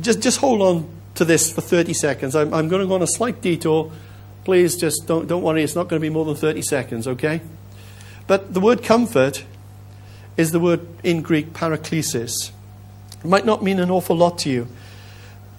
just, 0.00 0.20
just 0.20 0.38
hold 0.38 0.62
on 0.62 0.88
to 1.16 1.24
this 1.24 1.52
for 1.52 1.60
30 1.60 1.94
seconds. 1.94 2.36
I'm, 2.36 2.54
I'm 2.54 2.68
going 2.68 2.80
to 2.80 2.88
go 2.88 2.94
on 2.94 3.02
a 3.02 3.06
slight 3.06 3.40
detour. 3.40 3.90
Please 4.44 4.76
just 4.76 5.06
don't, 5.06 5.26
don't 5.26 5.42
worry, 5.42 5.62
it's 5.62 5.74
not 5.74 5.88
going 5.88 6.00
to 6.00 6.04
be 6.04 6.12
more 6.12 6.24
than 6.24 6.34
30 6.34 6.62
seconds, 6.62 7.08
okay? 7.08 7.40
But 8.26 8.52
the 8.52 8.60
word 8.60 8.82
comfort 8.82 9.44
is 10.36 10.52
the 10.52 10.60
word 10.60 10.86
in 11.02 11.22
Greek 11.22 11.52
paraklesis. 11.52 12.50
It 13.18 13.24
might 13.24 13.46
not 13.46 13.62
mean 13.62 13.78
an 13.78 13.90
awful 13.90 14.16
lot 14.16 14.38
to 14.40 14.50
you. 14.50 14.68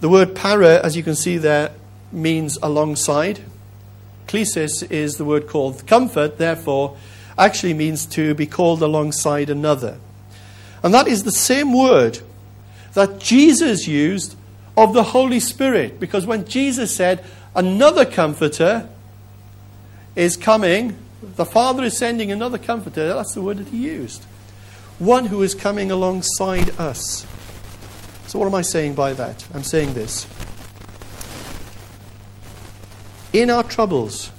The 0.00 0.08
word 0.08 0.34
para, 0.34 0.80
as 0.84 0.96
you 0.96 1.02
can 1.02 1.16
see 1.16 1.38
there, 1.38 1.72
means 2.12 2.58
alongside. 2.62 3.40
Klesis 4.28 4.88
is 4.90 5.16
the 5.16 5.24
word 5.24 5.48
called 5.48 5.86
comfort, 5.86 6.38
therefore, 6.38 6.96
actually 7.38 7.74
means 7.74 8.06
to 8.06 8.34
be 8.34 8.46
called 8.46 8.82
alongside 8.82 9.50
another. 9.50 9.98
And 10.82 10.92
that 10.94 11.08
is 11.08 11.24
the 11.24 11.32
same 11.32 11.72
word 11.72 12.20
that 12.94 13.18
Jesus 13.18 13.86
used 13.86 14.36
of 14.76 14.92
the 14.92 15.02
Holy 15.02 15.40
Spirit. 15.40 15.98
Because 15.98 16.26
when 16.26 16.44
Jesus 16.44 16.94
said, 16.94 17.24
Another 17.56 18.04
comforter 18.04 18.86
is 20.14 20.36
coming, 20.36 20.94
the 21.22 21.46
Father 21.46 21.84
is 21.84 21.96
sending 21.96 22.30
another 22.30 22.58
comforter, 22.58 23.14
that's 23.14 23.32
the 23.32 23.40
word 23.40 23.56
that 23.56 23.68
he 23.68 23.78
used. 23.78 24.24
One 24.98 25.24
who 25.24 25.42
is 25.42 25.54
coming 25.54 25.90
alongside 25.90 26.78
us. 26.78 27.26
So, 28.26 28.38
what 28.38 28.44
am 28.44 28.54
I 28.54 28.60
saying 28.60 28.94
by 28.94 29.14
that? 29.14 29.46
I'm 29.54 29.62
saying 29.62 29.94
this. 29.94 30.26
In 33.32 33.48
our 33.48 33.62
troubles, 33.62 34.30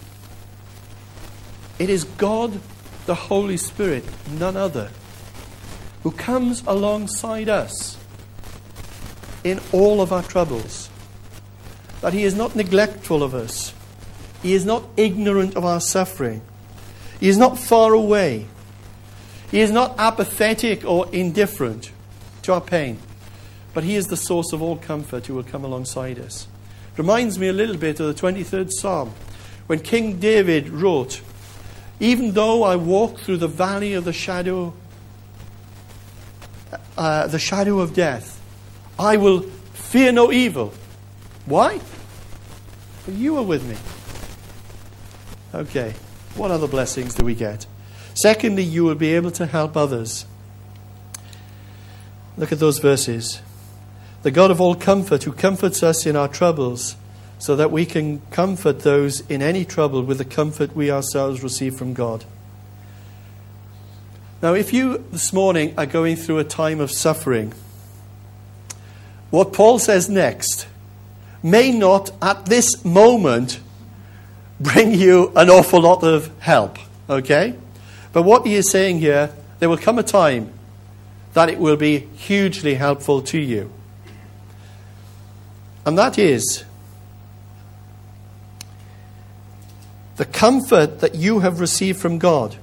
it 1.80 1.90
is 1.90 2.04
God, 2.04 2.60
the 3.08 3.16
Holy 3.16 3.58
Spirit, 3.58 4.04
none 4.30 4.56
other, 4.56 4.92
who 6.04 6.12
comes 6.12 6.62
alongside 6.68 7.50
us 7.50 7.98
in 9.44 9.60
all 9.72 10.02
of 10.02 10.14
our 10.14 10.24
troubles. 10.24 10.90
That 12.02 12.14
He 12.14 12.24
is 12.24 12.36
not 12.36 12.56
neglectful 12.56 13.24
of 13.24 13.34
us, 13.34 13.74
He 14.42 14.54
is 14.54 14.66
not 14.66 14.84
ignorant 14.98 15.56
of 15.56 15.66
our 15.66 15.82
suffering, 15.82 16.42
He 17.20 17.30
is 17.30 17.38
not 17.38 17.58
far 17.58 17.94
away. 17.94 18.48
He 19.50 19.62
is 19.62 19.72
not 19.72 19.96
apathetic 19.98 20.84
or 20.84 21.08
indifferent 21.14 21.92
to 22.42 22.54
our 22.54 22.62
pain, 22.62 23.00
but 23.74 23.84
He 23.84 23.96
is 23.96 24.08
the 24.08 24.18
source 24.18 24.52
of 24.52 24.62
all 24.62 24.76
comfort 24.76 25.26
who 25.26 25.36
will 25.36 25.44
come 25.44 25.64
alongside 25.64 26.20
us. 26.20 26.48
Reminds 26.98 27.40
me 27.40 27.48
a 27.48 27.54
little 27.54 27.78
bit 27.78 28.00
of 28.00 28.08
the 28.08 28.22
23rd 28.22 28.72
Psalm 28.72 29.14
when 29.68 29.80
King 29.80 30.20
David 30.20 30.70
wrote, 30.70 31.22
Even 32.00 32.32
though 32.32 32.64
I 32.64 32.76
walk 32.76 33.20
through 33.20 33.38
the 33.38 33.48
valley 33.48 33.94
of 33.94 34.04
the 34.04 34.14
shadow, 34.14 34.74
uh, 36.98 37.28
the 37.28 37.40
shadow 37.40 37.80
of 37.80 37.94
death, 37.94 38.42
I 38.98 39.18
will 39.18 39.42
fear 39.74 40.12
no 40.12 40.32
evil. 40.32 40.74
Why? 41.48 41.80
For 43.04 43.12
you 43.12 43.38
are 43.38 43.44
with 43.44 43.66
me. 43.66 43.78
Okay, 45.58 45.94
what 46.36 46.52
other 46.52 46.68
blessings 46.68 47.16
do 47.16 47.24
we 47.26 47.34
get? 47.36 47.66
Secondly, 48.14 48.64
you 48.64 48.84
will 48.84 48.96
be 48.96 49.14
able 49.16 49.32
to 49.32 49.46
help 49.46 49.78
others. 49.78 50.26
Look 52.38 52.52
at 52.52 52.60
those 52.60 52.80
verses. 52.80 53.42
The 54.24 54.32
God 54.32 54.52
of 54.52 54.60
all 54.60 54.76
comfort, 54.76 55.24
who 55.24 55.32
comforts 55.32 55.82
us 55.82 56.06
in 56.06 56.18
our 56.18 56.28
troubles, 56.28 56.98
so 57.40 57.56
that 57.56 57.72
we 57.72 57.86
can 57.86 58.20
comfort 58.30 58.82
those 58.82 59.22
in 59.30 59.42
any 59.42 59.64
trouble 59.64 60.04
with 60.04 60.18
the 60.18 60.26
comfort 60.26 60.76
we 60.76 60.92
ourselves 60.92 61.44
receive 61.44 61.76
from 61.76 61.94
God. 61.94 62.26
Now, 64.42 64.54
if 64.54 64.74
you 64.74 65.04
this 65.12 65.32
morning 65.32 65.74
are 65.78 65.86
going 65.86 66.18
through 66.18 66.40
a 66.40 66.44
time 66.44 66.80
of 66.80 66.92
suffering, 66.92 67.54
what 69.30 69.54
Paul 69.54 69.80
says 69.80 70.10
next 70.10 70.68
may 71.44 71.72
not 71.72 72.12
at 72.22 72.46
this 72.46 72.84
moment 72.84 73.60
bring 74.60 74.94
you 74.94 75.32
an 75.36 75.50
awful 75.50 75.82
lot 75.82 76.04
of 76.04 76.32
help, 76.40 76.78
okay? 77.10 77.56
But 78.14 78.24
what 78.24 78.46
he 78.46 78.56
is 78.56 78.70
saying 78.70 79.00
here, 79.00 79.32
there 79.60 79.70
will 79.70 79.78
come 79.78 80.00
a 80.00 80.04
time 80.04 80.52
that 81.34 81.50
it 81.50 81.60
will 81.60 81.78
be 81.78 82.00
hugely 82.16 82.76
helpful 82.76 83.22
to 83.22 83.40
you. 83.40 83.72
And 85.86 85.98
that 85.98 86.18
is 86.18 86.66
the 90.18 90.26
comfort 90.26 91.00
that 91.00 91.16
you 91.16 91.40
have 91.40 91.60
received 91.60 92.00
from 92.00 92.18
God 92.18 92.58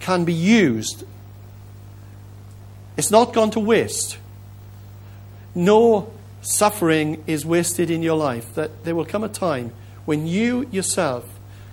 can 0.00 0.24
be 0.24 0.32
used. 0.32 1.04
It's 2.96 3.10
not 3.10 3.34
gone 3.34 3.50
to 3.50 3.60
waste. 3.60 4.16
No 5.54 6.10
suffering 6.46 7.22
is 7.26 7.44
wasted 7.44 7.90
in 7.90 8.02
your 8.02 8.16
life. 8.16 8.54
That 8.54 8.84
there 8.84 8.94
will 8.94 9.04
come 9.04 9.24
a 9.24 9.28
time 9.28 9.72
when 10.04 10.26
you 10.26 10.66
yourself 10.70 11.24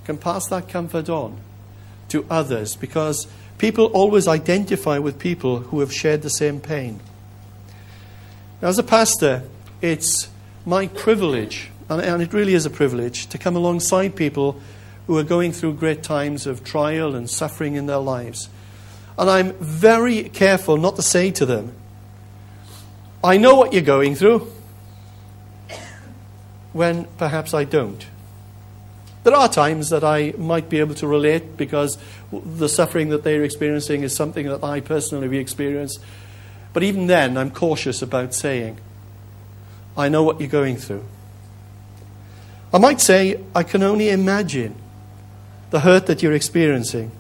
can 0.06 0.18
pass 0.18 0.48
that 0.48 0.68
comfort 0.68 1.10
on 1.10 1.40
to 2.10 2.26
others 2.30 2.76
because 2.76 3.28
people 3.58 3.86
always 3.86 4.28
identify 4.28 4.98
with 4.98 5.20
people 5.20 5.60
who 5.60 5.80
have 5.80 5.94
shared 5.94 6.22
the 6.22 6.30
same 6.30 6.60
pain. 6.60 7.00
Now, 8.62 8.70
as 8.70 8.80
a 8.80 8.84
pastor, 8.84 9.44
it's 9.82 10.30
my 10.66 10.88
privilege, 10.88 11.70
and 11.90 12.22
it 12.22 12.34
really 12.34 12.54
is 12.54 12.66
a 12.66 12.70
privilege, 12.70 13.28
to 13.28 13.38
come 13.38 13.56
alongside 13.56 14.16
people 14.16 14.60
who 15.08 15.18
are 15.18 15.24
going 15.24 15.52
through 15.52 15.74
great 15.74 16.02
times 16.02 16.48
of 16.48 16.64
trial 16.64 17.14
and 17.14 17.30
suffering 17.30 17.76
in 17.76 17.86
their 17.86 17.98
lives. 17.98 18.50
And 19.18 19.30
I'm 19.30 19.54
very 19.54 20.24
careful 20.24 20.78
not 20.78 20.96
to 20.96 21.02
say 21.02 21.32
to 21.32 21.46
them, 21.46 21.74
I 23.24 23.38
know 23.38 23.56
what 23.56 23.74
you're 23.74 23.82
going 23.82 24.16
through, 24.16 24.52
when 26.74 27.06
perhaps 27.18 27.54
I 27.54 27.64
don't. 27.64 28.06
There 29.24 29.34
are 29.34 29.48
times 29.48 29.90
that 29.90 30.04
I 30.04 30.34
might 30.38 30.68
be 30.68 30.80
able 30.80 30.96
to 30.96 31.08
relate 31.08 31.56
because 31.56 31.98
the 32.32 32.68
suffering 32.68 33.10
that 33.10 33.24
they're 33.24 33.44
experiencing 33.44 34.04
is 34.04 34.14
something 34.14 34.48
that 34.48 34.64
I 34.64 34.82
personally 34.82 35.28
have 35.28 35.34
experienced. 35.34 36.00
But 36.74 36.84
even 36.84 37.08
then, 37.08 37.38
I'm 37.38 37.52
cautious 37.52 38.02
about 38.02 38.34
saying, 38.34 38.80
I 39.96 40.10
know 40.10 40.24
what 40.24 40.42
you're 40.42 40.50
going 40.50 40.76
through. 40.76 41.06
I 42.74 42.80
might 42.80 43.00
say, 43.00 43.40
I 43.56 43.64
can 43.64 43.84
only 43.84 44.10
imagine 44.10 44.76
the 45.70 45.82
hurt 45.82 46.08
that 46.08 46.22
you're 46.22 46.34
experiencing. 46.34 47.12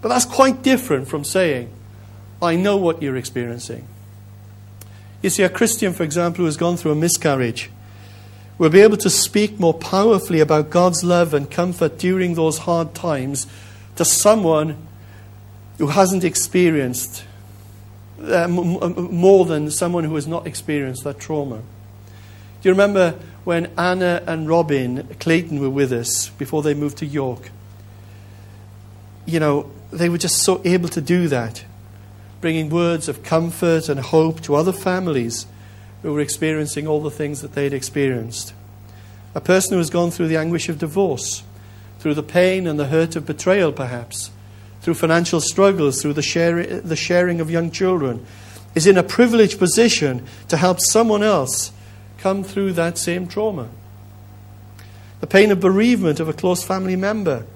But 0.00 0.08
that's 0.08 0.24
quite 0.24 0.62
different 0.62 1.06
from 1.06 1.24
saying, 1.24 1.70
I 2.40 2.56
know 2.56 2.76
what 2.76 3.00
you're 3.00 3.16
experiencing. 3.16 3.86
You 5.22 5.30
see, 5.30 5.44
a 5.44 5.48
Christian, 5.48 5.92
for 5.92 6.02
example, 6.02 6.38
who 6.38 6.46
has 6.46 6.56
gone 6.56 6.76
through 6.76 6.92
a 6.92 6.96
miscarriage 6.96 7.70
will 8.58 8.70
be 8.70 8.80
able 8.80 8.96
to 8.98 9.10
speak 9.10 9.58
more 9.58 9.74
powerfully 9.74 10.40
about 10.40 10.70
God's 10.70 11.02
love 11.02 11.34
and 11.34 11.50
comfort 11.50 11.98
during 11.98 12.34
those 12.34 12.58
hard 12.58 12.94
times 12.94 13.46
to 13.96 14.04
someone 14.04 14.86
who 15.78 15.88
hasn't 15.88 16.24
experienced 16.24 17.24
uh, 18.20 18.46
more 18.46 19.44
than 19.44 19.70
someone 19.70 20.04
who 20.04 20.14
has 20.14 20.26
not 20.26 20.46
experienced 20.46 21.02
that 21.04 21.18
trauma. 21.18 21.56
Do 21.56 22.68
you 22.68 22.70
remember 22.70 23.18
when 23.44 23.72
Anna 23.76 24.22
and 24.26 24.48
Robin 24.48 25.08
Clayton 25.18 25.58
were 25.58 25.70
with 25.70 25.92
us 25.92 26.28
before 26.28 26.62
they 26.62 26.74
moved 26.74 26.98
to 26.98 27.06
York? 27.06 27.50
You 29.26 29.40
know, 29.40 29.70
they 29.90 30.08
were 30.08 30.18
just 30.18 30.36
so 30.36 30.60
able 30.64 30.88
to 30.90 31.00
do 31.00 31.26
that, 31.28 31.64
bringing 32.40 32.70
words 32.70 33.08
of 33.08 33.24
comfort 33.24 33.88
and 33.88 33.98
hope 33.98 34.40
to 34.42 34.54
other 34.54 34.72
families 34.72 35.46
who 36.02 36.12
were 36.12 36.20
experiencing 36.20 36.86
all 36.86 37.00
the 37.00 37.10
things 37.10 37.40
that 37.40 37.54
they'd 37.54 37.72
experienced. 37.72 38.52
A 39.34 39.40
person 39.40 39.72
who 39.72 39.78
has 39.78 39.90
gone 39.90 40.10
through 40.10 40.28
the 40.28 40.36
anguish 40.36 40.68
of 40.68 40.78
divorce, 40.78 41.42
through 42.00 42.14
the 42.14 42.22
pain 42.22 42.66
and 42.66 42.78
the 42.78 42.88
hurt 42.88 43.16
of 43.16 43.24
betrayal, 43.24 43.72
perhaps, 43.72 44.30
through 44.82 44.94
financial 44.94 45.40
struggles, 45.40 46.02
through 46.02 46.12
the, 46.12 46.22
share, 46.22 46.80
the 46.80 46.96
sharing 46.96 47.40
of 47.40 47.50
young 47.50 47.70
children, 47.70 48.26
is 48.74 48.86
in 48.86 48.98
a 48.98 49.02
privileged 49.02 49.58
position 49.58 50.26
to 50.48 50.56
help 50.56 50.80
someone 50.80 51.22
else 51.22 51.70
come 52.18 52.42
through 52.42 52.72
that 52.72 52.98
same 52.98 53.28
trauma. 53.28 53.68
The 55.20 55.26
pain 55.26 55.52
of 55.52 55.60
bereavement 55.60 56.18
of 56.18 56.28
a 56.28 56.32
close 56.32 56.64
family 56.64 56.96
member, 56.96 57.46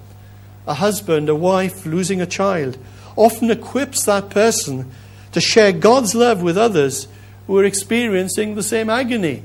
a 0.67 0.75
husband, 0.75 1.29
a 1.29 1.35
wife 1.35 1.85
losing 1.85 2.21
a 2.21 2.27
child, 2.27 2.79
often 3.17 3.51
equips 3.51 4.05
that 4.05 4.31
person 4.31 4.91
to 5.33 5.41
share 5.41 5.73
God's 5.73 6.15
love 6.15 6.43
with 6.43 6.57
others 6.57 7.09
who 7.47 7.59
are 7.59 7.65
experiencing 7.65 8.55
the 8.55 8.63
same 8.63 8.91
agony. 8.91 9.43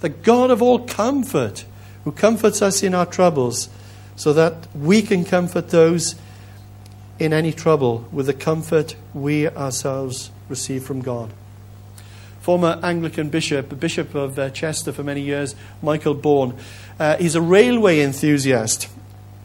The 0.00 0.08
God 0.08 0.50
of 0.50 0.62
all 0.62 0.80
comfort, 0.80 1.64
who 2.04 2.12
comforts 2.12 2.62
us 2.62 2.82
in 2.82 2.94
our 2.94 3.06
troubles, 3.06 3.68
so 4.16 4.32
that 4.32 4.66
we 4.74 5.02
can 5.02 5.24
comfort 5.24 5.70
those 5.70 6.14
in 7.18 7.32
any 7.32 7.52
trouble 7.52 8.08
with 8.12 8.26
the 8.26 8.34
comfort 8.34 8.94
we 9.12 9.48
ourselves 9.48 10.30
receive 10.48 10.84
from 10.84 11.00
God. 11.00 11.32
Former 12.40 12.80
Anglican 12.82 13.28
bishop, 13.28 13.78
Bishop 13.78 14.14
of 14.14 14.38
uh, 14.38 14.50
Chester 14.50 14.92
for 14.92 15.02
many 15.02 15.20
years, 15.20 15.54
Michael 15.82 16.14
Baughen, 16.14 16.56
uh, 16.98 17.16
he's 17.18 17.34
a 17.34 17.40
railway 17.40 18.00
enthusiast. 18.00 18.88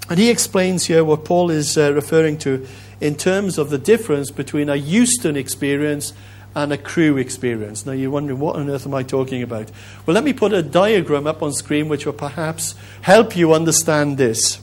And 0.10 0.20
he 0.20 0.30
explains 0.30 0.86
here 0.86 1.04
what 1.04 1.26
Paul 1.26 1.50
is 1.50 1.78
uh, 1.78 1.94
referring 1.94 2.38
to 2.40 2.66
in 3.02 3.16
terms 3.16 3.58
of 3.58 3.70
the 3.70 3.78
difference 3.78 4.32
between 4.32 4.70
a 4.70 4.76
Euston 4.76 5.36
experience 5.36 6.14
and 6.56 6.72
a 6.72 6.78
Crewe 6.78 7.18
experience. 7.18 7.86
Now 7.86 7.94
you're 7.94 8.12
wondering, 8.12 8.40
what 8.40 8.56
on 8.56 8.70
earth 8.70 8.86
am 8.86 8.94
I 8.94 9.04
talking 9.04 9.42
about? 9.42 9.72
Well, 10.06 10.14
let 10.14 10.24
me 10.24 10.34
put 10.34 10.54
a 10.54 10.62
diagram 10.62 11.28
up 11.28 11.42
on 11.42 11.54
screen 11.54 11.90
which 11.90 12.06
will 12.06 12.14
perhaps 12.14 12.76
help 13.02 13.36
you 13.36 13.54
understand 13.54 14.18
this. 14.18 14.60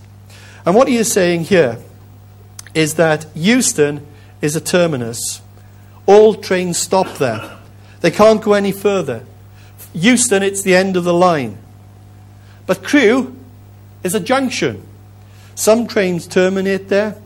And 0.64 0.74
what 0.74 0.88
he 0.88 0.96
is 0.96 1.10
saying 1.10 1.44
here 1.44 1.78
is 2.74 2.94
that 2.94 3.26
Euston 3.34 4.06
is 4.40 4.54
a 4.54 4.60
terminus. 4.60 5.40
All 6.06 6.34
trains 6.34 6.78
stop 6.78 7.18
there. 7.18 7.58
They 8.00 8.10
can't 8.10 8.42
go 8.42 8.52
any 8.52 8.72
further. 8.72 9.24
Euston, 9.92 10.42
it's 10.42 10.62
the 10.62 10.74
end 10.74 10.96
of 10.96 11.04
the 11.04 11.14
line. 11.14 11.58
But 12.66 12.84
Crewe 12.84 13.36
is 14.02 14.14
a 14.14 14.20
junction. 14.20 14.86
Some 15.54 15.86
trains 15.86 16.26
terminate 16.26 16.88
there, 16.88 17.16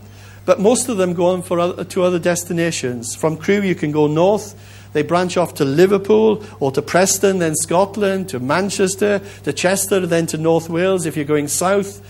but 0.44 0.60
most 0.60 0.88
of 0.88 0.96
them 0.96 1.14
go 1.14 1.26
on 1.26 1.42
for 1.42 1.58
other, 1.58 1.84
to 1.84 2.02
other 2.02 2.18
destinations. 2.18 3.14
From 3.14 3.36
Crewe, 3.36 3.62
you 3.62 3.74
can 3.74 3.92
go 3.92 4.06
north. 4.06 4.54
They 4.92 5.02
branch 5.02 5.36
off 5.36 5.54
to 5.54 5.64
Liverpool 5.64 6.44
or 6.60 6.70
to 6.72 6.82
Preston, 6.82 7.38
then 7.38 7.54
Scotland, 7.54 8.28
to 8.28 8.38
Manchester, 8.38 9.20
to 9.44 9.52
Chester, 9.52 10.06
then 10.06 10.26
to 10.26 10.38
North 10.38 10.68
Wales. 10.68 11.06
If 11.06 11.16
you're 11.16 11.24
going 11.24 11.48
south, 11.48 12.00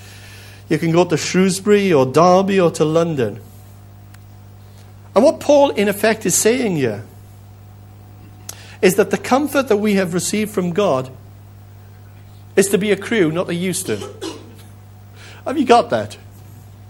you 0.69 0.79
can 0.79 0.93
go 0.93 1.05
to 1.05 1.17
Shrewsbury 1.17 1.93
or 1.93 2.07
Derby 2.07 2.61
or 2.61 2.71
to 2.73 2.85
London. 2.85 3.41
And 5.15 5.23
what 5.23 5.41
Paul, 5.41 5.71
in 5.71 5.89
effect, 5.89 6.27
is 6.27 6.35
saying 6.35 6.77
here 6.77 7.05
is 8.83 8.97
that 8.97 9.11
the 9.11 9.19
comfort 9.19 9.69
that 9.69 9.77
we 9.77 9.95
have 9.95 10.13
received 10.13 10.51
from 10.51 10.73
God 10.73 11.11
is 12.57 12.69
to 12.69 12.79
be 12.79 12.91
a 12.91 12.97
Crewe, 12.97 13.31
not 13.31 13.49
a 13.49 13.55
Euston. 13.55 14.01
have 15.47 15.57
you 15.57 15.65
got 15.65 15.91
that? 15.91 16.19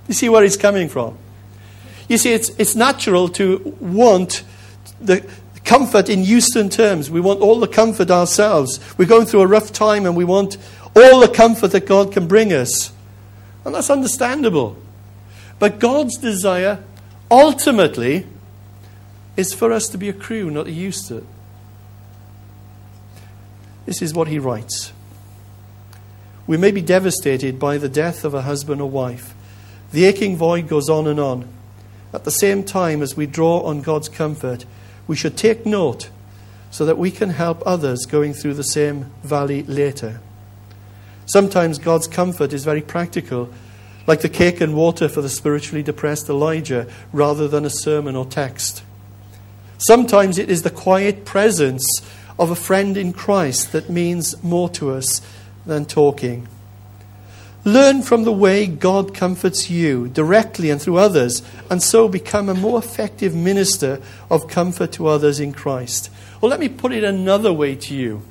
You 0.09 0.15
see 0.15 0.29
where 0.29 0.43
he's 0.43 0.57
coming 0.57 0.89
from? 0.89 1.17
You 2.09 2.19
see, 2.19 2.33
it's, 2.33 2.51
it's 2.51 2.75
natural 2.75 3.29
to 3.31 3.77
want 3.81 4.45
the 5.01 5.27
comfort 5.65 6.09
in 6.09 6.23
Euston 6.23 6.69
terms. 6.69 7.11
We 7.11 7.21
want 7.21 7.41
all 7.41 7.59
the 7.59 7.69
comfort 7.69 8.11
ourselves. 8.11 8.81
We're 8.99 9.07
going 9.07 9.27
through 9.27 9.41
a 9.41 9.47
rough 9.47 9.73
time 9.73 10.07
and 10.07 10.17
we 10.17 10.25
want 10.25 10.59
all 10.95 11.21
the 11.21 11.29
comfort 11.29 11.69
that 11.69 11.87
God 11.87 12.13
can 12.13 12.29
bring 12.29 12.53
us. 12.53 12.93
And 13.65 13.75
that's 13.75 13.91
understandable. 13.91 14.77
But 15.59 15.79
God's 15.79 16.19
desire 16.19 16.85
ultimately 17.31 18.27
is 19.37 19.55
for 19.55 19.73
us 19.73 19.89
to 19.89 19.99
be 19.99 20.09
a 20.09 20.13
Crewe, 20.13 20.51
not 20.51 20.67
a 20.67 20.71
Euston. 20.71 21.27
This 23.87 24.03
is 24.03 24.15
what 24.15 24.29
he 24.29 24.39
writes. 24.39 24.93
We 26.47 26.57
may 26.57 26.71
be 26.71 26.83
devastated 26.83 27.59
by 27.59 27.79
the 27.79 27.89
death 27.89 28.25
of 28.25 28.35
a 28.35 28.43
husband 28.43 28.81
or 28.81 28.91
wife. 28.91 29.35
The 29.93 30.05
aching 30.05 30.37
void 30.37 30.69
goes 30.69 30.89
on 30.89 31.07
and 31.07 31.19
on. 31.19 31.49
At 32.15 32.23
the 32.23 32.31
same 32.31 32.63
time, 32.63 33.03
as 33.03 33.17
we 33.17 33.27
draw 33.27 33.63
on 33.63 33.83
God's 33.83 34.09
comfort, 34.09 34.65
we 35.09 35.17
should 35.17 35.37
take 35.37 35.67
note 35.67 36.11
so 36.71 36.87
that 36.87 36.97
we 36.97 37.11
can 37.11 37.31
help 37.31 37.61
others 37.67 38.07
going 38.07 38.35
through 38.35 38.55
the 38.55 38.63
same 38.63 39.11
valley 39.25 39.65
later. 39.65 40.21
Sometimes 41.27 41.79
God's 41.79 42.07
comfort 42.07 42.53
is 42.53 42.65
very 42.65 42.83
practical, 42.83 43.49
like 44.07 44.21
the 44.21 44.29
cake 44.29 44.61
and 44.61 44.77
water 44.77 45.09
for 45.09 45.23
the 45.23 45.29
spiritually 45.29 45.83
depressed 45.83 46.29
Elijah, 46.29 46.87
rather 47.13 47.49
than 47.49 47.65
a 47.65 47.71
sermon 47.71 48.15
or 48.15 48.25
text. 48.25 48.85
Sometimes 49.79 50.39
it 50.39 50.49
is 50.49 50.63
the 50.63 50.71
quiet 50.71 51.25
presence 51.25 51.85
of 52.39 52.49
a 52.49 52.57
friend 52.57 52.97
in 52.97 53.13
Christ 53.13 53.73
that 53.73 53.91
means 53.91 54.41
more 54.43 54.69
to 54.71 54.93
us 54.93 55.21
than 55.67 55.85
talking. 55.85 56.47
Learn 57.65 58.03
from 58.03 58.25
the 58.25 58.33
way 58.33 58.67
God 58.67 59.15
comforts 59.15 59.71
you 59.71 60.09
directly 60.09 60.69
and 60.69 60.81
through 60.81 60.99
others, 60.99 61.43
and 61.71 61.83
so 61.83 62.09
become 62.09 62.51
a 62.51 62.55
more 62.55 62.79
effective 62.79 63.35
minister 63.35 64.03
of 64.31 64.49
comfort 64.49 64.93
to 64.93 65.07
others 65.07 65.41
in 65.41 65.53
Christ. 65.53 66.11
Well, 66.41 66.51
let 66.51 66.61
me 66.61 66.69
put 66.69 66.93
it 66.93 67.05
another 67.05 67.55
way 67.55 67.75
to 67.77 67.95
you, 67.95 68.23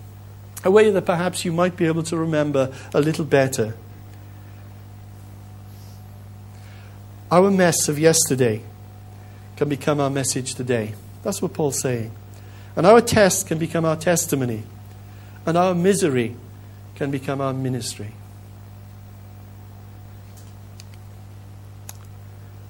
a 0.64 0.70
way 0.70 0.92
that 0.92 1.06
perhaps 1.06 1.44
you 1.46 1.52
might 1.52 1.76
be 1.76 1.88
able 1.88 2.04
to 2.04 2.18
remember 2.18 2.72
a 2.94 3.02
little 3.02 3.26
better. 3.26 3.76
Our 7.32 7.50
mess 7.50 7.90
of 7.90 7.98
yesterday 7.98 8.62
can 9.56 9.68
become 9.68 10.00
our 10.00 10.12
message 10.12 10.54
today. 10.54 10.94
That's 11.24 11.42
what 11.42 11.54
Paul's 11.54 11.82
saying. 11.82 12.12
And 12.76 12.86
our 12.86 13.02
test 13.02 13.48
can 13.48 13.58
become 13.58 13.86
our 13.86 13.96
testimony. 13.96 14.62
And 15.46 15.58
our 15.58 15.74
misery 15.74 16.36
can 16.94 17.10
become 17.10 17.42
our 17.42 17.54
ministry. 17.54 18.14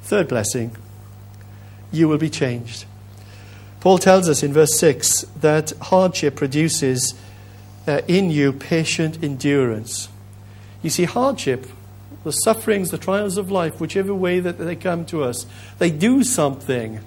Third 0.03 0.27
blessing, 0.27 0.75
you 1.91 2.07
will 2.07 2.17
be 2.17 2.29
changed. 2.29 2.85
Paul 3.79 3.97
tells 3.97 4.29
us 4.29 4.43
in 4.43 4.53
verse 4.53 4.77
6 4.77 5.21
that 5.41 5.71
hardship 5.81 6.35
produces 6.35 7.13
uh, 7.87 8.01
in 8.07 8.29
you 8.29 8.53
patient 8.53 9.23
endurance. 9.23 10.09
You 10.81 10.89
see, 10.89 11.05
hardship, 11.05 11.67
the 12.23 12.31
sufferings, 12.31 12.91
the 12.91 12.97
trials 12.97 13.37
of 13.37 13.51
life, 13.51 13.79
whichever 13.79 14.13
way 14.13 14.39
that 14.39 14.57
they 14.57 14.75
come 14.75 15.05
to 15.07 15.23
us, 15.23 15.45
they 15.79 15.89
do 15.91 16.23
something 16.23 17.01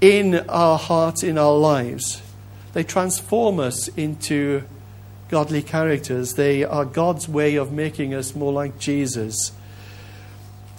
in 0.00 0.36
our 0.48 0.78
hearts, 0.78 1.22
in 1.22 1.38
our 1.38 1.56
lives. 1.56 2.22
They 2.72 2.84
transform 2.84 3.60
us 3.60 3.88
into 3.88 4.64
godly 5.28 5.62
characters. 5.62 6.34
They 6.34 6.64
are 6.64 6.84
God's 6.84 7.28
way 7.28 7.56
of 7.56 7.72
making 7.72 8.14
us 8.14 8.34
more 8.34 8.52
like 8.52 8.78
Jesus. 8.78 9.52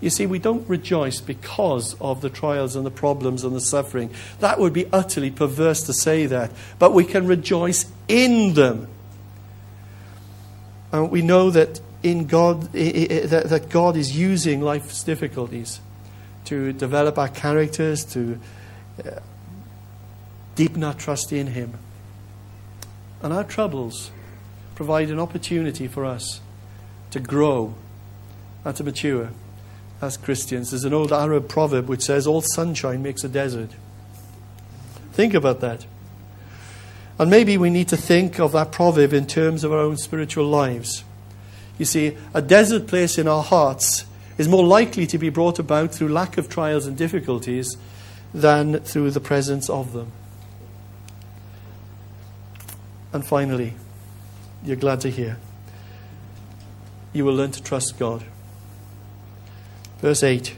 You 0.00 0.08
see, 0.08 0.26
we 0.26 0.38
don't 0.38 0.66
rejoice 0.68 1.20
because 1.20 1.94
of 2.00 2.22
the 2.22 2.30
trials 2.30 2.74
and 2.74 2.86
the 2.86 2.90
problems 2.90 3.44
and 3.44 3.54
the 3.54 3.60
suffering. 3.60 4.10
That 4.38 4.58
would 4.58 4.72
be 4.72 4.86
utterly 4.92 5.30
perverse 5.30 5.82
to 5.82 5.92
say 5.92 6.26
that. 6.26 6.50
But 6.78 6.94
we 6.94 7.04
can 7.04 7.26
rejoice 7.26 7.84
in 8.08 8.54
them. 8.54 8.88
And 10.90 11.10
we 11.10 11.20
know 11.20 11.50
that 11.50 11.80
in 12.02 12.26
God, 12.26 12.72
that 12.72 13.66
God 13.68 13.96
is 13.96 14.16
using 14.16 14.62
life's 14.62 15.04
difficulties 15.04 15.80
to 16.46 16.72
develop 16.72 17.18
our 17.18 17.28
characters, 17.28 18.04
to 18.06 18.40
uh, 19.04 19.20
deepen 20.54 20.82
our 20.82 20.94
trust 20.94 21.30
in 21.30 21.48
Him. 21.48 21.74
And 23.22 23.34
our 23.34 23.44
troubles 23.44 24.10
provide 24.74 25.10
an 25.10 25.20
opportunity 25.20 25.86
for 25.86 26.06
us 26.06 26.40
to 27.10 27.20
grow 27.20 27.74
and 28.64 28.74
to 28.76 28.82
mature 28.82 29.30
as 30.00 30.16
Christians. 30.16 30.70
There's 30.70 30.84
an 30.84 30.94
old 30.94 31.12
Arab 31.12 31.48
proverb 31.48 31.88
which 31.88 32.02
says, 32.02 32.26
All 32.26 32.42
sunshine 32.42 33.02
makes 33.02 33.24
a 33.24 33.28
desert. 33.28 33.70
Think 35.12 35.34
about 35.34 35.60
that. 35.60 35.86
And 37.18 37.30
maybe 37.30 37.58
we 37.58 37.68
need 37.68 37.88
to 37.88 37.96
think 37.96 38.40
of 38.40 38.52
that 38.52 38.72
proverb 38.72 39.12
in 39.12 39.26
terms 39.26 39.62
of 39.62 39.72
our 39.72 39.78
own 39.78 39.98
spiritual 39.98 40.46
lives. 40.46 41.04
You 41.76 41.84
see, 41.84 42.16
a 42.32 42.40
desert 42.40 42.86
place 42.86 43.18
in 43.18 43.28
our 43.28 43.42
hearts 43.42 44.06
is 44.38 44.48
more 44.48 44.64
likely 44.64 45.06
to 45.06 45.18
be 45.18 45.28
brought 45.28 45.58
about 45.58 45.92
through 45.92 46.08
lack 46.08 46.38
of 46.38 46.48
trials 46.48 46.86
and 46.86 46.96
difficulties 46.96 47.76
than 48.32 48.80
through 48.80 49.10
the 49.10 49.20
presence 49.20 49.68
of 49.68 49.92
them. 49.92 50.12
And 53.12 53.26
finally, 53.26 53.74
you're 54.64 54.76
glad 54.76 55.00
to 55.00 55.10
hear, 55.10 55.36
you 57.12 57.24
will 57.24 57.34
learn 57.34 57.50
to 57.50 57.62
trust 57.62 57.98
God. 57.98 58.24
Verse 60.00 60.22
8 60.22 60.54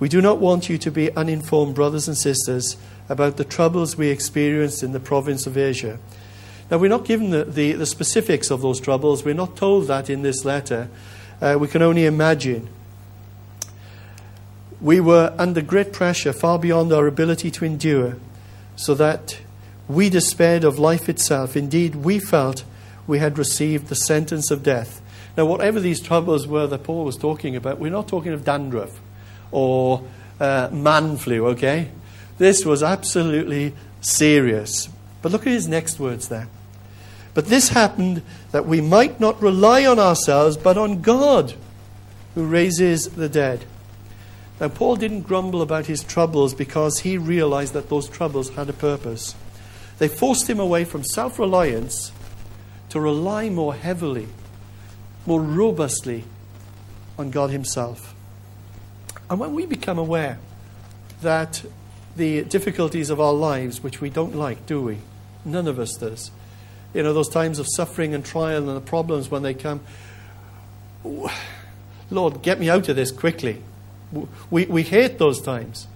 We 0.00 0.08
do 0.08 0.20
not 0.20 0.38
want 0.38 0.68
you 0.68 0.78
to 0.78 0.90
be 0.90 1.14
uninformed, 1.14 1.74
brothers 1.74 2.08
and 2.08 2.16
sisters, 2.16 2.76
about 3.08 3.36
the 3.36 3.44
troubles 3.44 3.96
we 3.96 4.08
experienced 4.08 4.82
in 4.82 4.92
the 4.92 5.00
province 5.00 5.46
of 5.46 5.56
Asia. 5.56 5.98
Now, 6.70 6.78
we're 6.78 6.90
not 6.90 7.04
given 7.04 7.30
the, 7.30 7.44
the, 7.44 7.72
the 7.72 7.86
specifics 7.86 8.50
of 8.50 8.60
those 8.60 8.80
troubles. 8.80 9.24
We're 9.24 9.34
not 9.34 9.56
told 9.56 9.86
that 9.86 10.10
in 10.10 10.22
this 10.22 10.44
letter. 10.44 10.88
Uh, 11.40 11.56
we 11.60 11.68
can 11.68 11.82
only 11.82 12.06
imagine. 12.06 12.68
We 14.80 14.98
were 15.00 15.32
under 15.38 15.62
great 15.62 15.92
pressure, 15.92 16.32
far 16.32 16.58
beyond 16.58 16.92
our 16.92 17.06
ability 17.06 17.50
to 17.52 17.64
endure, 17.64 18.16
so 18.74 18.94
that 18.94 19.38
we 19.88 20.10
despaired 20.10 20.64
of 20.64 20.78
life 20.78 21.08
itself. 21.08 21.56
Indeed, 21.56 21.94
we 21.94 22.18
felt 22.18 22.64
we 23.06 23.20
had 23.20 23.38
received 23.38 23.86
the 23.86 23.94
sentence 23.94 24.50
of 24.50 24.64
death. 24.64 25.00
Now, 25.36 25.44
whatever 25.44 25.80
these 25.80 26.00
troubles 26.00 26.46
were 26.46 26.66
that 26.66 26.84
Paul 26.84 27.04
was 27.04 27.16
talking 27.16 27.56
about, 27.56 27.78
we're 27.78 27.90
not 27.90 28.08
talking 28.08 28.32
of 28.32 28.44
dandruff 28.44 29.00
or 29.50 30.02
uh, 30.40 30.68
man 30.72 31.16
flu, 31.16 31.46
okay? 31.48 31.90
This 32.38 32.64
was 32.64 32.82
absolutely 32.82 33.74
serious. 34.00 34.88
But 35.22 35.32
look 35.32 35.46
at 35.46 35.52
his 35.52 35.68
next 35.68 35.98
words 35.98 36.28
there. 36.28 36.48
But 37.34 37.46
this 37.46 37.68
happened 37.70 38.22
that 38.52 38.66
we 38.66 38.80
might 38.80 39.20
not 39.20 39.42
rely 39.42 39.84
on 39.84 39.98
ourselves, 39.98 40.56
but 40.56 40.78
on 40.78 41.02
God 41.02 41.52
who 42.34 42.46
raises 42.46 43.08
the 43.08 43.28
dead. 43.28 43.64
Now, 44.58 44.68
Paul 44.68 44.96
didn't 44.96 45.22
grumble 45.22 45.60
about 45.60 45.84
his 45.84 46.02
troubles 46.02 46.54
because 46.54 47.00
he 47.00 47.18
realized 47.18 47.74
that 47.74 47.90
those 47.90 48.08
troubles 48.08 48.50
had 48.50 48.70
a 48.70 48.72
purpose. 48.72 49.34
They 49.98 50.08
forced 50.08 50.48
him 50.48 50.58
away 50.60 50.84
from 50.84 51.04
self 51.04 51.38
reliance 51.38 52.10
to 52.88 53.00
rely 53.00 53.50
more 53.50 53.74
heavily, 53.74 54.28
more 55.26 55.40
robustly 55.40 56.24
on 57.18 57.30
God 57.30 57.50
Himself. 57.50 58.14
And 59.28 59.40
when 59.40 59.54
we 59.54 59.66
become 59.66 59.98
aware 59.98 60.38
that 61.22 61.64
the 62.16 62.44
difficulties 62.44 63.10
of 63.10 63.20
our 63.20 63.32
lives, 63.32 63.82
which 63.82 64.00
we 64.00 64.10
don't 64.10 64.34
like, 64.34 64.66
do 64.66 64.80
we? 64.80 64.98
None 65.44 65.66
of 65.66 65.78
us 65.78 65.94
does. 65.94 66.30
You 66.94 67.02
know, 67.02 67.12
those 67.12 67.28
times 67.28 67.58
of 67.58 67.66
suffering 67.68 68.14
and 68.14 68.24
trial 68.24 68.68
and 68.68 68.76
the 68.76 68.80
problems 68.80 69.30
when 69.30 69.42
they 69.42 69.54
come. 69.54 69.80
Lord, 72.10 72.42
get 72.42 72.58
me 72.58 72.70
out 72.70 72.88
of 72.88 72.96
this 72.96 73.10
quickly. 73.10 73.62
We, 74.50 74.66
we 74.66 74.82
hate 74.82 75.18
those 75.18 75.40
times. 75.40 75.86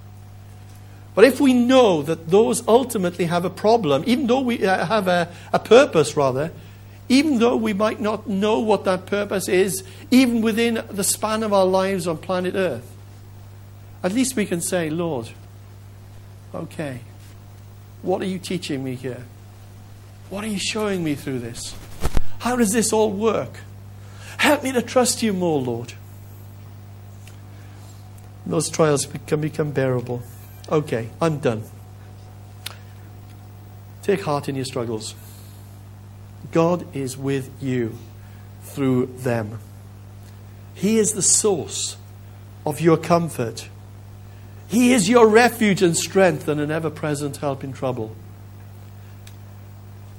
But 1.15 1.25
if 1.25 1.41
we 1.41 1.55
know 1.55 2.03
that 2.03 2.29
those 2.29 2.67
ultimately 2.69 3.27
have 3.27 3.45
a 3.45 3.51
problem, 3.51 4.05
even 4.07 4.27
though 4.27 4.41
we 4.41 4.65
uh, 4.65 4.87
have 4.87 5.09
a, 5.09 5.33
a 5.53 5.59
purpose, 5.59 6.17
rather, 6.17 6.53
even 7.11 7.39
though 7.39 7.57
we 7.57 7.75
might 7.75 8.01
not 8.01 8.27
know 8.27 8.59
what 8.59 8.85
that 8.85 9.05
purpose 9.05 9.51
is, 9.51 9.85
even 10.11 10.41
within 10.41 10.83
the 10.89 11.05
span 11.05 11.43
of 11.43 11.53
our 11.53 11.67
lives 11.67 12.07
on 12.07 12.17
planet 12.17 12.55
Earth, 12.55 12.91
at 14.03 14.15
least 14.15 14.35
we 14.35 14.47
can 14.47 14.63
say, 14.63 14.89
Lord, 14.89 15.29
okay, 16.55 17.01
what 18.01 18.23
are 18.23 18.27
you 18.27 18.39
teaching 18.39 18.83
me 18.83 18.95
here? 18.95 19.25
What 20.31 20.43
are 20.43 20.49
you 20.49 20.59
showing 20.59 21.05
me 21.05 21.15
through 21.15 21.41
this? 21.41 21.75
How 22.39 22.57
does 22.57 22.71
this 22.71 22.95
all 22.95 23.11
work? 23.11 23.61
Help 24.39 24.63
me 24.63 24.73
to 24.73 24.81
trust 24.81 25.23
you 25.23 25.35
more, 25.35 25.61
Lord 25.61 25.93
those 28.51 28.69
trials 28.69 29.07
can 29.27 29.41
become 29.41 29.71
bearable. 29.71 30.23
Okay, 30.71 31.11
I'm 31.21 31.39
done. 31.39 31.63
Take 34.03 34.23
heart 34.23 34.49
in 34.49 34.57
your 34.57 34.65
struggles. 34.65 35.15
God 36.53 36.87
is 36.95 37.17
with 37.17 37.51
you 37.63 37.97
through 38.63 39.07
them. 39.19 39.59
He 40.75 40.99
is 40.99 41.13
the 41.13 41.23
source 41.23 41.97
of 42.65 42.81
your 42.81 42.97
comfort. 42.97 43.69
He 44.69 44.93
is 44.93 45.09
your 45.09 45.27
refuge 45.27 45.83
and 45.83 45.97
strength 45.97 46.49
and 46.49 46.61
an 46.61 46.71
ever 46.71 46.91
present 46.91 47.39
help 47.39 47.65
in 47.65 47.73
trouble. 47.73 48.15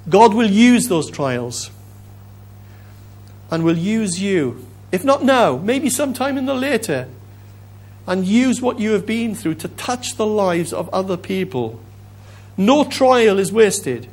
God 0.08 0.34
will 0.34 0.50
use 0.50 0.88
those 0.88 1.10
trials 1.10 1.70
and 3.50 3.64
will 3.64 3.78
use 3.78 4.20
you, 4.20 4.66
if 4.90 5.04
not 5.04 5.22
now, 5.22 5.56
maybe 5.58 5.88
sometime 5.88 6.36
in 6.38 6.46
the 6.46 6.54
later, 6.54 7.08
and 8.06 8.26
use 8.26 8.60
what 8.60 8.80
you 8.80 8.92
have 8.92 9.06
been 9.06 9.34
through 9.34 9.54
to 9.54 9.68
touch 9.68 10.16
the 10.16 10.26
lives 10.26 10.72
of 10.72 10.88
other 10.92 11.16
people. 11.16 11.80
No 12.56 12.84
trial 12.84 13.38
is 13.38 13.52
wasted. 13.52 14.08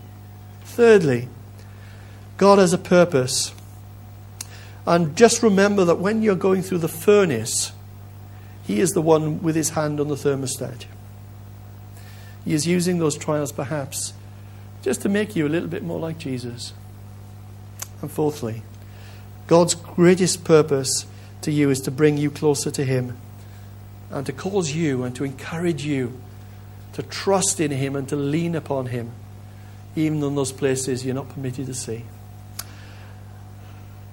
Thirdly, 0.64 1.28
God 2.40 2.58
has 2.58 2.72
a 2.72 2.78
purpose. 2.78 3.54
And 4.88 5.16
just 5.16 5.44
remember 5.44 5.84
that 5.84 6.00
when 6.00 6.22
you're 6.22 6.36
going 6.36 6.62
through 6.62 6.78
the 6.78 6.88
furnace, 6.88 7.74
He 8.64 8.80
is 8.80 8.92
the 8.92 9.02
one 9.02 9.44
with 9.44 9.58
His 9.58 9.72
hand 9.72 10.00
on 10.00 10.08
the 10.08 10.16
thermostat. 10.16 10.86
He 12.46 12.54
is 12.54 12.66
using 12.66 12.98
those 12.98 13.18
trials 13.18 13.52
perhaps 13.52 14.14
just 14.82 15.02
to 15.02 15.10
make 15.10 15.36
you 15.36 15.46
a 15.46 15.50
little 15.50 15.68
bit 15.68 15.84
more 15.84 16.00
like 16.00 16.18
Jesus. 16.18 16.72
And 18.02 18.10
fourthly, 18.10 18.64
God's 19.48 19.76
greatest 19.76 20.46
purpose 20.46 21.06
to 21.42 21.52
you 21.52 21.70
is 21.70 21.82
to 21.82 21.92
bring 21.92 22.18
you 22.18 22.32
closer 22.32 22.72
to 22.72 22.86
Him 22.86 23.18
and 24.10 24.26
to 24.26 24.32
cause 24.32 24.72
you 24.72 25.04
and 25.04 25.14
to 25.18 25.26
encourage 25.26 25.84
you 25.84 26.18
to 26.94 27.04
trust 27.04 27.60
in 27.60 27.72
Him 27.72 27.98
and 27.98 28.08
to 28.08 28.16
lean 28.16 28.56
upon 28.56 28.86
Him, 28.86 29.12
even 29.98 30.24
in 30.24 30.36
those 30.36 30.54
places 30.54 31.06
you're 31.06 31.14
not 31.14 31.28
permitted 31.28 31.66
to 31.66 31.74
see. 31.74 32.06